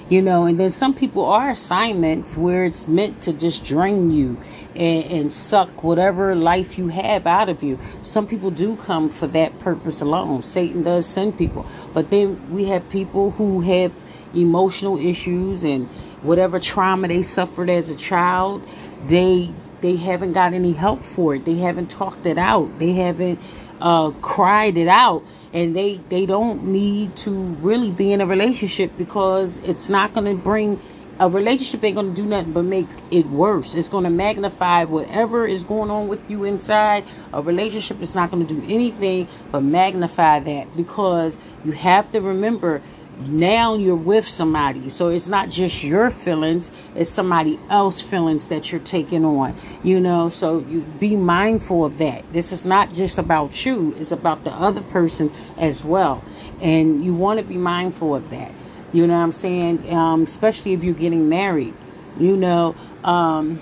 [0.10, 0.46] you know.
[0.46, 4.38] And then some people are assignments where it's meant to just drain you
[4.76, 7.80] and, and suck whatever life you have out of you.
[8.04, 10.44] Some people do come for that purpose alone.
[10.44, 11.66] Satan does send people.
[11.94, 13.94] But then we have people who have
[14.34, 15.88] emotional issues and
[16.22, 18.68] whatever trauma they suffered as a child,
[19.06, 21.46] they they haven't got any help for it.
[21.46, 22.80] They haven't talked it out.
[22.80, 23.40] They haven't
[23.80, 25.24] uh, cried it out,
[25.54, 30.26] and they they don't need to really be in a relationship because it's not going
[30.26, 30.80] to bring
[31.20, 33.76] a relationship ain't going to do nothing but make it worse.
[33.76, 37.04] It's going to magnify whatever is going on with you inside.
[37.34, 42.22] A relationship is not going to do anything but magnify that because you have to
[42.22, 42.82] remember
[43.20, 44.90] now you're with somebody.
[44.90, 50.00] So it's not just your feelings it's somebody else feelings that you're taking on you
[50.00, 50.30] know?
[50.30, 52.32] So you be mindful of that.
[52.32, 56.24] This is not just about you it's about the other person as well.
[56.62, 58.52] And you want to be mindful of that
[58.92, 59.94] you know what i'm saying?
[59.94, 61.74] Um, especially if you're getting married
[62.18, 62.76] you know?
[63.04, 63.62] Um,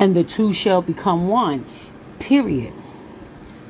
[0.00, 1.64] and the two shall become one
[2.18, 2.72] period.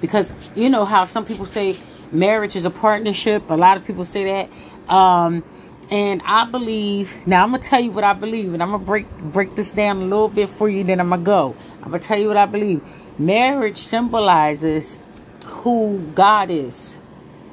[0.01, 1.77] Because you know how some people say
[2.15, 3.51] marriage is a partnership.
[3.51, 4.93] A lot of people say that.
[4.95, 5.45] Um,
[5.91, 9.07] and I believe now I'm gonna tell you what I believe, and I'm gonna break
[9.19, 10.83] break this down a little bit for you.
[10.85, 11.55] Then I'm gonna go.
[11.83, 12.83] I'm gonna tell you what I believe.
[13.19, 14.99] Marriage symbolizes
[15.45, 16.99] who God is.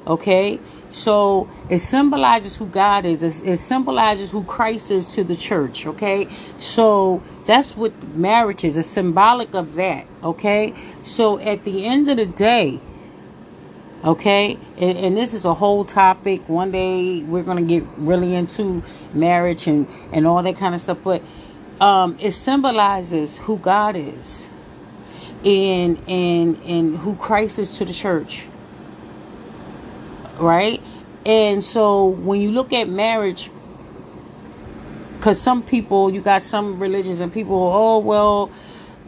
[0.06, 0.58] Okay,
[0.90, 3.22] so it symbolizes who God is.
[3.22, 5.86] It, it symbolizes who Christ is to the church.
[5.86, 6.26] Okay,
[6.58, 8.76] so that's what marriage is.
[8.76, 10.06] A symbolic of that.
[10.24, 12.80] Okay, so at the end of the day,
[14.04, 14.58] okay?
[14.78, 16.48] And, and, this is a whole topic.
[16.48, 18.82] One day we're to get really into
[19.14, 21.22] marriage and and all that kind of stuff but
[21.80, 24.48] um it symbolizes who god is
[25.44, 28.46] and and and who christ is to the church
[30.42, 30.82] right?
[31.24, 33.50] And so when you look at marriage
[35.16, 38.50] because some people you got some religions and people oh well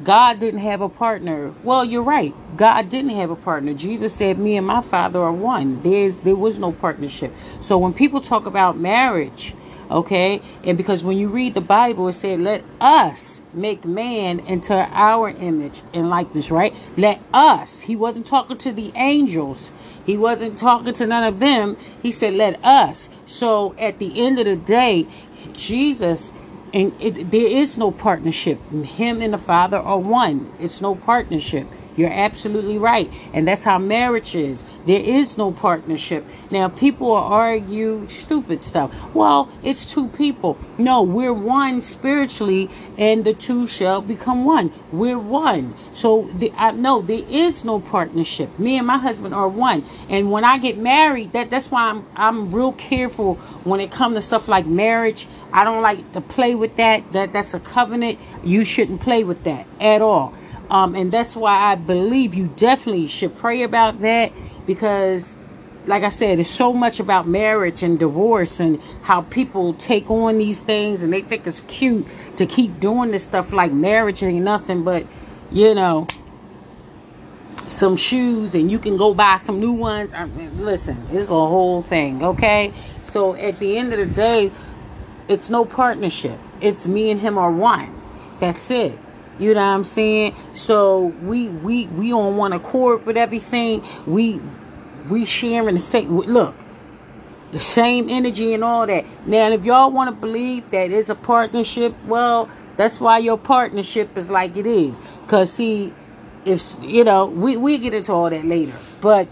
[0.03, 1.55] God didn't have a partner.
[1.62, 2.34] Well, you're right.
[2.57, 3.74] God didn't have a partner.
[3.74, 7.32] Jesus said, "Me and my Father are one." There's there was no partnership.
[7.61, 9.55] So when people talk about marriage,
[9.90, 14.74] okay, and because when you read the Bible, it said, "Let us make man into
[14.92, 16.74] our image and likeness." Right?
[16.97, 17.82] Let us.
[17.82, 19.70] He wasn't talking to the angels.
[20.05, 21.76] He wasn't talking to none of them.
[22.03, 25.07] He said, "Let us." So at the end of the day,
[25.53, 26.32] Jesus
[26.75, 28.61] and it, there is no partnership.
[28.70, 30.53] Him and the Father are one.
[30.59, 31.68] It's no partnership.
[31.97, 33.12] You're absolutely right.
[33.32, 34.64] And that's how marriage is.
[34.86, 36.24] There is no partnership.
[36.51, 38.95] Now, people argue stupid stuff.
[39.14, 40.59] Well, it's two people.
[40.76, 42.68] No, we're one spiritually,
[42.99, 44.72] and the two shall become one.
[44.92, 45.74] We're one.
[45.92, 48.59] So, the, I, no, there is no partnership.
[48.59, 49.84] Me and my husband are one.
[50.09, 53.34] And when I get married, that that's why I'm I'm real careful
[53.64, 55.26] when it comes to stuff like marriage.
[55.53, 57.12] I don't like to play with that.
[57.12, 58.18] That that's a covenant.
[58.42, 60.34] You shouldn't play with that at all.
[60.71, 64.33] Um, and that's why I believe you definitely should pray about that
[64.67, 65.35] because,
[65.87, 70.39] like I said, it's so much about marriage and divorce and how people take on
[70.39, 72.07] these things and they think it's cute
[72.37, 75.07] to keep doing this stuff like marriage ain't nothing but,
[75.53, 76.07] you know,
[77.67, 80.15] some shoes and you can go buy some new ones.
[80.15, 82.73] I mean, listen, it's a whole thing, okay?
[83.03, 84.51] So at the end of the day,
[85.29, 86.39] it's no partnership.
[86.61, 88.01] It's me and him are one.
[88.41, 88.99] That's it.
[89.39, 90.35] You know what I'm saying?
[90.55, 93.82] So we we we on one accord with everything.
[94.07, 94.41] We
[95.11, 96.16] we sharing the same.
[96.16, 96.55] Look,
[97.51, 99.05] the same energy and all that.
[99.26, 104.16] Now, if y'all want to believe that it's a partnership, well, that's why your partnership
[104.16, 104.99] is like it is.
[105.26, 105.93] Cause see,
[106.45, 108.74] if you know, we we get into all that later.
[109.01, 109.28] But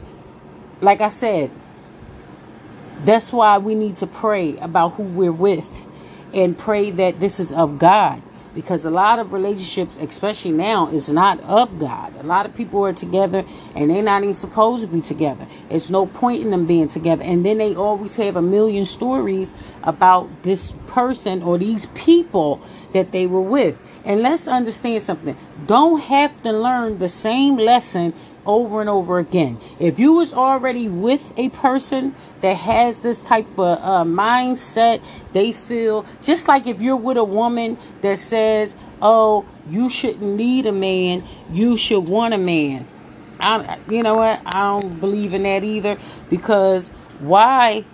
[0.81, 1.51] like I said,
[3.05, 5.85] that's why we need to pray about who we're with
[6.35, 8.21] and pray that this is of God
[8.55, 12.15] because a lot of relationships, especially now, is not of God.
[12.21, 13.45] A lot of people are together
[13.75, 15.47] and they're not even supposed to be together.
[15.71, 17.23] It's no point in them being together.
[17.23, 22.61] And then they always have a million stories about this person or these people
[22.93, 23.81] that they were with.
[24.05, 25.37] And let's understand something.
[25.67, 28.13] Don't have to learn the same lesson
[28.47, 29.59] over and over again.
[29.79, 35.01] If you was already with a person that has this type of uh, mindset,
[35.33, 40.67] they feel just like if you're with a woman that says, "Oh, you shouldn't need
[40.67, 42.87] a man, you should want a man."
[43.41, 44.41] I, you know what?
[44.47, 45.99] I don't believe in that either
[46.31, 47.85] because why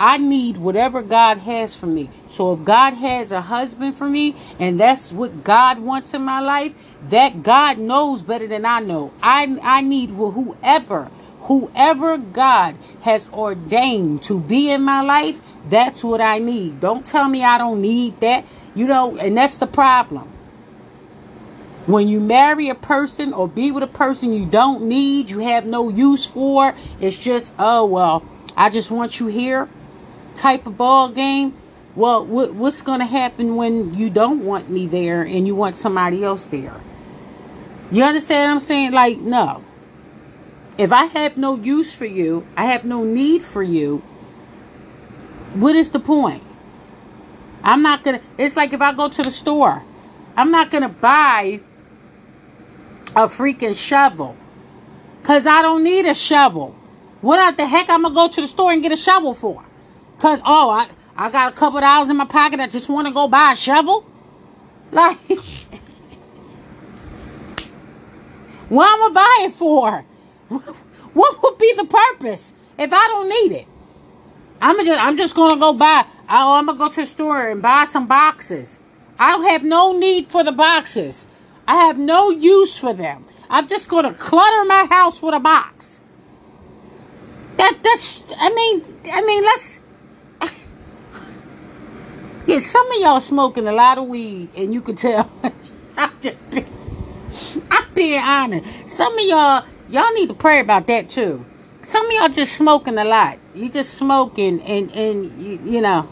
[0.00, 2.08] I need whatever God has for me.
[2.26, 6.40] So if God has a husband for me and that's what God wants in my
[6.40, 6.72] life,
[7.10, 9.12] that God knows better than I know.
[9.22, 15.38] I I need whoever whoever God has ordained to be in my life,
[15.68, 16.80] that's what I need.
[16.80, 18.46] Don't tell me I don't need that.
[18.74, 20.28] You know, and that's the problem.
[21.84, 25.66] When you marry a person or be with a person you don't need, you have
[25.66, 28.24] no use for, it's just, oh, well,
[28.56, 29.68] I just want you here
[30.40, 31.54] type of ball game,
[31.94, 35.76] well, what, what's going to happen when you don't want me there and you want
[35.76, 36.80] somebody else there?
[37.92, 38.92] You understand what I'm saying?
[38.92, 39.62] Like, no.
[40.78, 43.98] If I have no use for you, I have no need for you,
[45.52, 46.42] what is the point?
[47.62, 49.82] I'm not going to, it's like if I go to the store,
[50.36, 51.60] I'm not going to buy
[53.14, 54.36] a freaking shovel
[55.20, 56.76] because I don't need a shovel.
[57.20, 59.64] What the heck I'm going to go to the store and get a shovel for?
[60.20, 62.60] Cause oh, I I got a couple dollars in my pocket.
[62.60, 64.06] I just want to go buy a shovel.
[64.92, 65.18] Like,
[68.68, 70.04] what am I buy it for?
[71.12, 73.66] What would be the purpose if I don't need it?
[74.60, 76.04] I'm just I'm just gonna go buy.
[76.28, 78.78] Oh, I'm gonna go to the store and buy some boxes.
[79.18, 81.26] I don't have no need for the boxes.
[81.66, 83.24] I have no use for them.
[83.48, 86.00] I'm just gonna clutter my house with a box.
[87.56, 89.79] That that's I mean I mean let's
[92.50, 95.30] yeah, some of y'all smoking a lot of weed, and you can tell.
[95.96, 96.10] I'm
[97.94, 98.66] being, honest.
[98.88, 101.46] Some of y'all, y'all need to pray about that too.
[101.82, 103.38] Some of y'all just smoking a lot.
[103.54, 106.08] You just smoking, and and you, you know,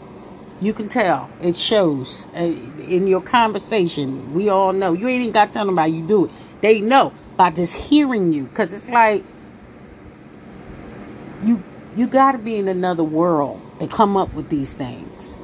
[0.61, 1.29] you can tell.
[1.41, 4.33] It shows uh, in your conversation.
[4.33, 4.93] We all know.
[4.93, 6.31] You ain't even got to tell them about you do it.
[6.61, 9.25] They know by just hearing you, because it's like
[11.43, 11.61] you
[11.97, 15.35] you got to be in another world to come up with these things.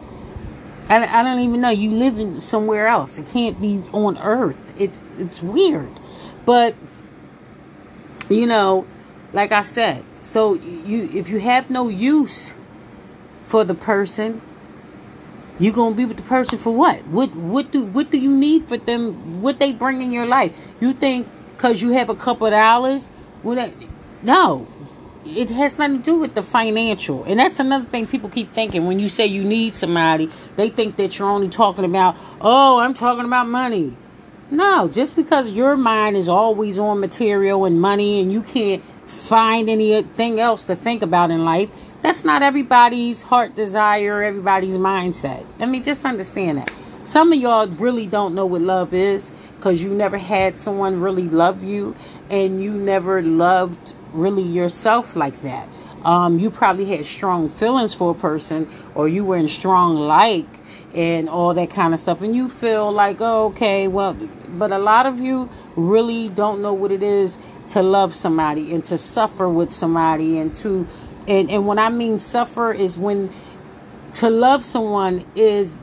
[0.89, 1.69] I, I don't even know.
[1.69, 3.17] You live in somewhere else.
[3.17, 4.73] It can't be on Earth.
[4.77, 5.91] It's it's weird,
[6.45, 6.75] but
[8.29, 8.86] you know,
[9.33, 12.53] like I said, so you if you have no use
[13.45, 14.41] for the person,
[15.59, 17.05] you gonna be with the person for what?
[17.07, 19.41] What what do what do you need for them?
[19.41, 20.55] What they bring in your life?
[20.79, 23.09] You think because you have a couple dollars?
[23.41, 23.73] What?
[24.21, 24.67] No,
[25.26, 27.23] it has nothing to do with the financial.
[27.23, 28.86] And that's another thing people keep thinking.
[28.86, 32.93] When you say you need somebody, they think that you're only talking about, oh, I'm
[32.93, 33.97] talking about money.
[34.51, 39.69] No, just because your mind is always on material and money and you can't find
[39.69, 41.69] anything else to think about in life,
[42.03, 45.45] that's not everybody's heart desire, everybody's mindset.
[45.57, 46.71] Let me just understand that.
[47.01, 51.28] Some of y'all really don't know what love is because you never had someone really
[51.28, 51.95] love you
[52.30, 55.68] and you never loved really yourself like that.
[56.03, 60.47] Um, you probably had strong feelings for a person, or you were in strong like
[60.93, 64.78] and all that kind of stuff, and you feel like, oh, okay, well, but a
[64.78, 67.38] lot of you really don't know what it is
[67.70, 70.88] to love somebody and to suffer with somebody, and to,
[71.28, 73.32] and and when I mean suffer is when
[74.13, 75.80] to love someone is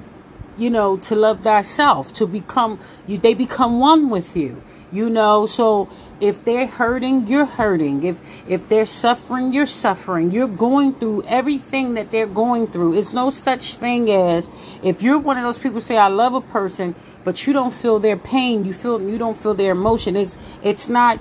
[0.57, 4.62] you know to love thyself to become you they become one with you
[4.93, 5.88] you know so
[6.20, 8.05] if they're hurting you're hurting.
[8.05, 10.30] If if they're suffering you're suffering.
[10.30, 12.95] You're going through everything that they're going through.
[12.95, 14.49] It's no such thing as
[14.84, 17.99] if you're one of those people say i love a person but you don't feel
[17.99, 20.14] their pain you feel you don't feel their emotion.
[20.14, 21.18] It's it's not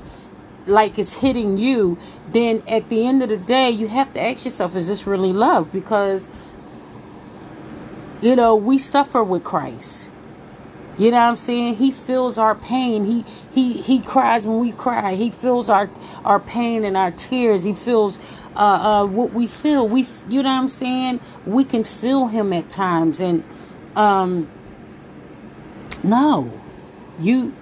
[0.67, 1.97] like it's hitting you.
[2.32, 5.34] Then at the end of the day you have to ask yourself is this really
[5.34, 5.72] love?
[5.72, 6.30] Because
[8.22, 10.11] you know we suffer with christ
[10.98, 11.76] You know what I'm saying?
[11.76, 13.06] He feels our pain.
[13.06, 15.16] He he he cries when we cry.
[15.16, 15.89] He feels our
[16.26, 17.64] our pain and our tears.
[17.64, 18.20] He feels
[18.56, 19.88] uh, uh, what we feel.
[19.88, 21.22] We you know what I'm saying?
[21.46, 23.44] We can feel him at times and
[23.96, 24.50] um
[26.04, 26.52] no.
[27.20, 27.54] You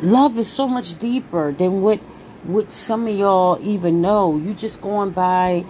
[0.00, 1.98] love is so much deeper than what
[2.44, 4.36] what some of y'all even know.
[4.36, 5.64] You just going by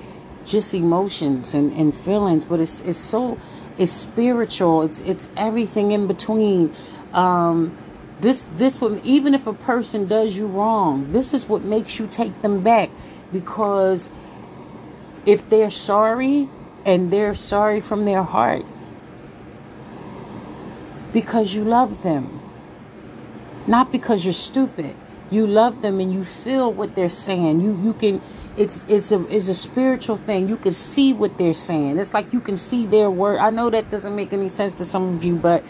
[0.44, 3.38] just emotions and, and feelings, but it's it's so
[3.78, 4.82] it's spiritual.
[4.82, 6.74] It's it's everything in between.
[7.12, 7.76] Um,
[8.20, 12.06] this this would even if a person does you wrong, this is what makes you
[12.06, 12.90] take them back
[13.32, 14.10] because
[15.26, 16.48] if they're sorry
[16.84, 18.64] and they're sorry from their heart
[21.12, 22.40] because you love them,
[23.66, 24.94] not because you're stupid.
[25.30, 27.60] You love them and you feel what they're saying.
[27.60, 28.20] You you can
[28.56, 30.48] it's it's a it's a spiritual thing.
[30.48, 31.98] You can see what they're saying.
[31.98, 33.38] It's like you can see their word.
[33.38, 35.64] I know that doesn't make any sense to some of you, but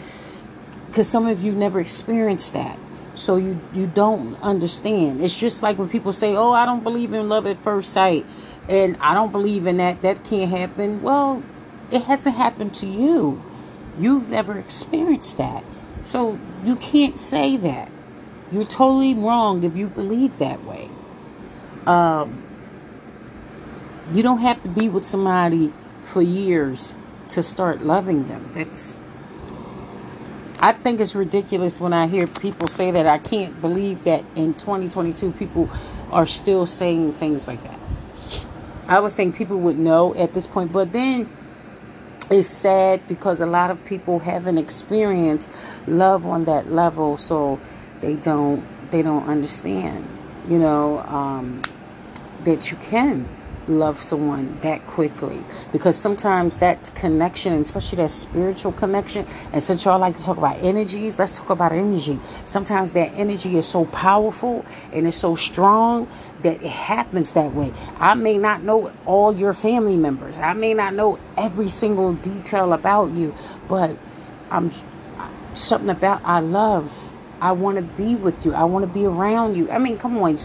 [0.87, 2.77] because some of you never experienced that,
[3.15, 5.23] so you you don't understand.
[5.23, 8.25] It's just like when people say, "Oh, I don't believe in love at first sight,"
[8.67, 10.01] and I don't believe in that.
[10.01, 11.01] That can't happen.
[11.01, 11.41] Well,
[11.89, 13.41] it hasn't happened to you.
[13.97, 15.63] You've never experienced that,
[16.01, 17.89] so you can't say that.
[18.51, 20.89] You're totally wrong if you believe that way.
[21.87, 22.42] Um,
[24.11, 26.95] you don't have to be with somebody for years
[27.29, 28.49] to start loving them.
[28.53, 28.97] That's
[30.59, 33.05] I think it's ridiculous when I hear people say that.
[33.05, 35.69] I can't believe that in 2022 people
[36.11, 37.79] are still saying things like that.
[38.87, 41.29] I would think people would know at this point, but then
[42.29, 45.49] it's sad because a lot of people haven't experienced
[45.87, 47.59] love on that level, so
[48.01, 50.07] they don't they don't understand,
[50.47, 51.61] you know, um,
[52.43, 53.27] that you can
[53.69, 59.99] love someone that quickly because sometimes that connection especially that spiritual connection and since y'all
[59.99, 64.65] like to talk about energies let's talk about energy sometimes that energy is so powerful
[64.91, 66.07] and it's so strong
[66.41, 70.73] that it happens that way i may not know all your family members i may
[70.73, 73.33] not know every single detail about you
[73.67, 73.97] but
[74.51, 74.71] i'm
[75.53, 77.11] something about i love
[77.43, 78.53] I want to be with you.
[78.53, 79.69] I want to be around you.
[79.69, 80.37] I mean, come on.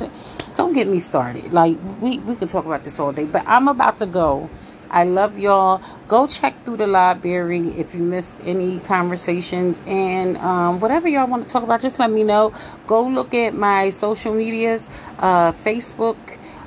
[0.58, 1.52] Don't get me started.
[1.52, 4.50] Like, we, we can talk about this all day, but I'm about to go.
[4.90, 5.80] I love y'all.
[6.08, 11.46] Go check through the library if you missed any conversations and um, whatever y'all want
[11.46, 11.80] to talk about.
[11.80, 12.52] Just let me know.
[12.88, 14.90] Go look at my social medias,
[15.20, 16.18] uh, Facebook,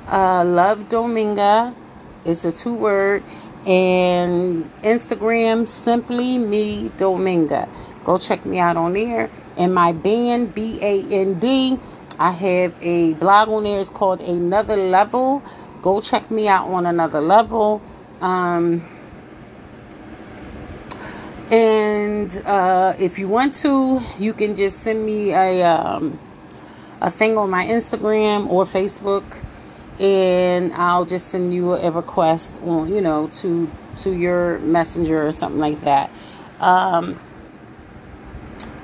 [0.06, 1.74] uh, Love Dominga.
[2.24, 3.22] It's a two word,
[3.66, 7.68] and Instagram, simply me Dominga.
[8.04, 9.28] Go check me out on there.
[9.58, 11.78] And my band, B A N D,
[12.22, 13.80] I have a blog on there.
[13.80, 15.42] It's called Another Level.
[15.82, 17.82] Go check me out on Another Level.
[18.20, 18.88] Um,
[21.50, 26.20] and uh, if you want to, you can just send me a um,
[27.00, 29.24] a thing on my Instagram or Facebook,
[29.98, 35.32] and I'll just send you a request on you know to to your messenger or
[35.32, 36.08] something like that.
[36.60, 37.18] Um,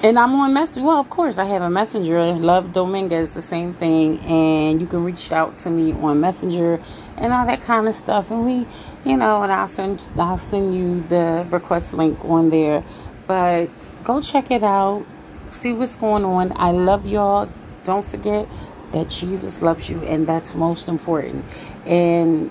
[0.00, 0.86] and I'm on Messenger.
[0.86, 2.34] Well, of course, I have a Messenger.
[2.34, 4.20] Love Dominga, the same thing.
[4.20, 6.80] And you can reach out to me on Messenger
[7.16, 8.30] and all that kind of stuff.
[8.30, 8.66] And we,
[9.04, 12.84] you know, and I'll send I'll send you the request link on there.
[13.26, 13.70] But
[14.04, 15.04] go check it out.
[15.50, 16.52] See what's going on.
[16.56, 17.48] I love y'all.
[17.82, 18.48] Don't forget
[18.92, 21.44] that Jesus loves you, and that's most important.
[21.84, 22.50] And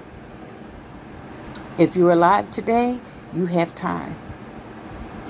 [1.77, 2.99] if you're alive today,
[3.33, 4.15] you have time.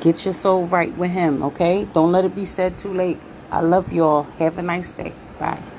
[0.08, 1.84] Get your soul right with Him, okay?
[1.84, 3.20] Don't let it be said too late.
[3.52, 4.24] I love y'all.
[4.40, 5.12] Have a nice day.
[5.38, 5.68] Bye.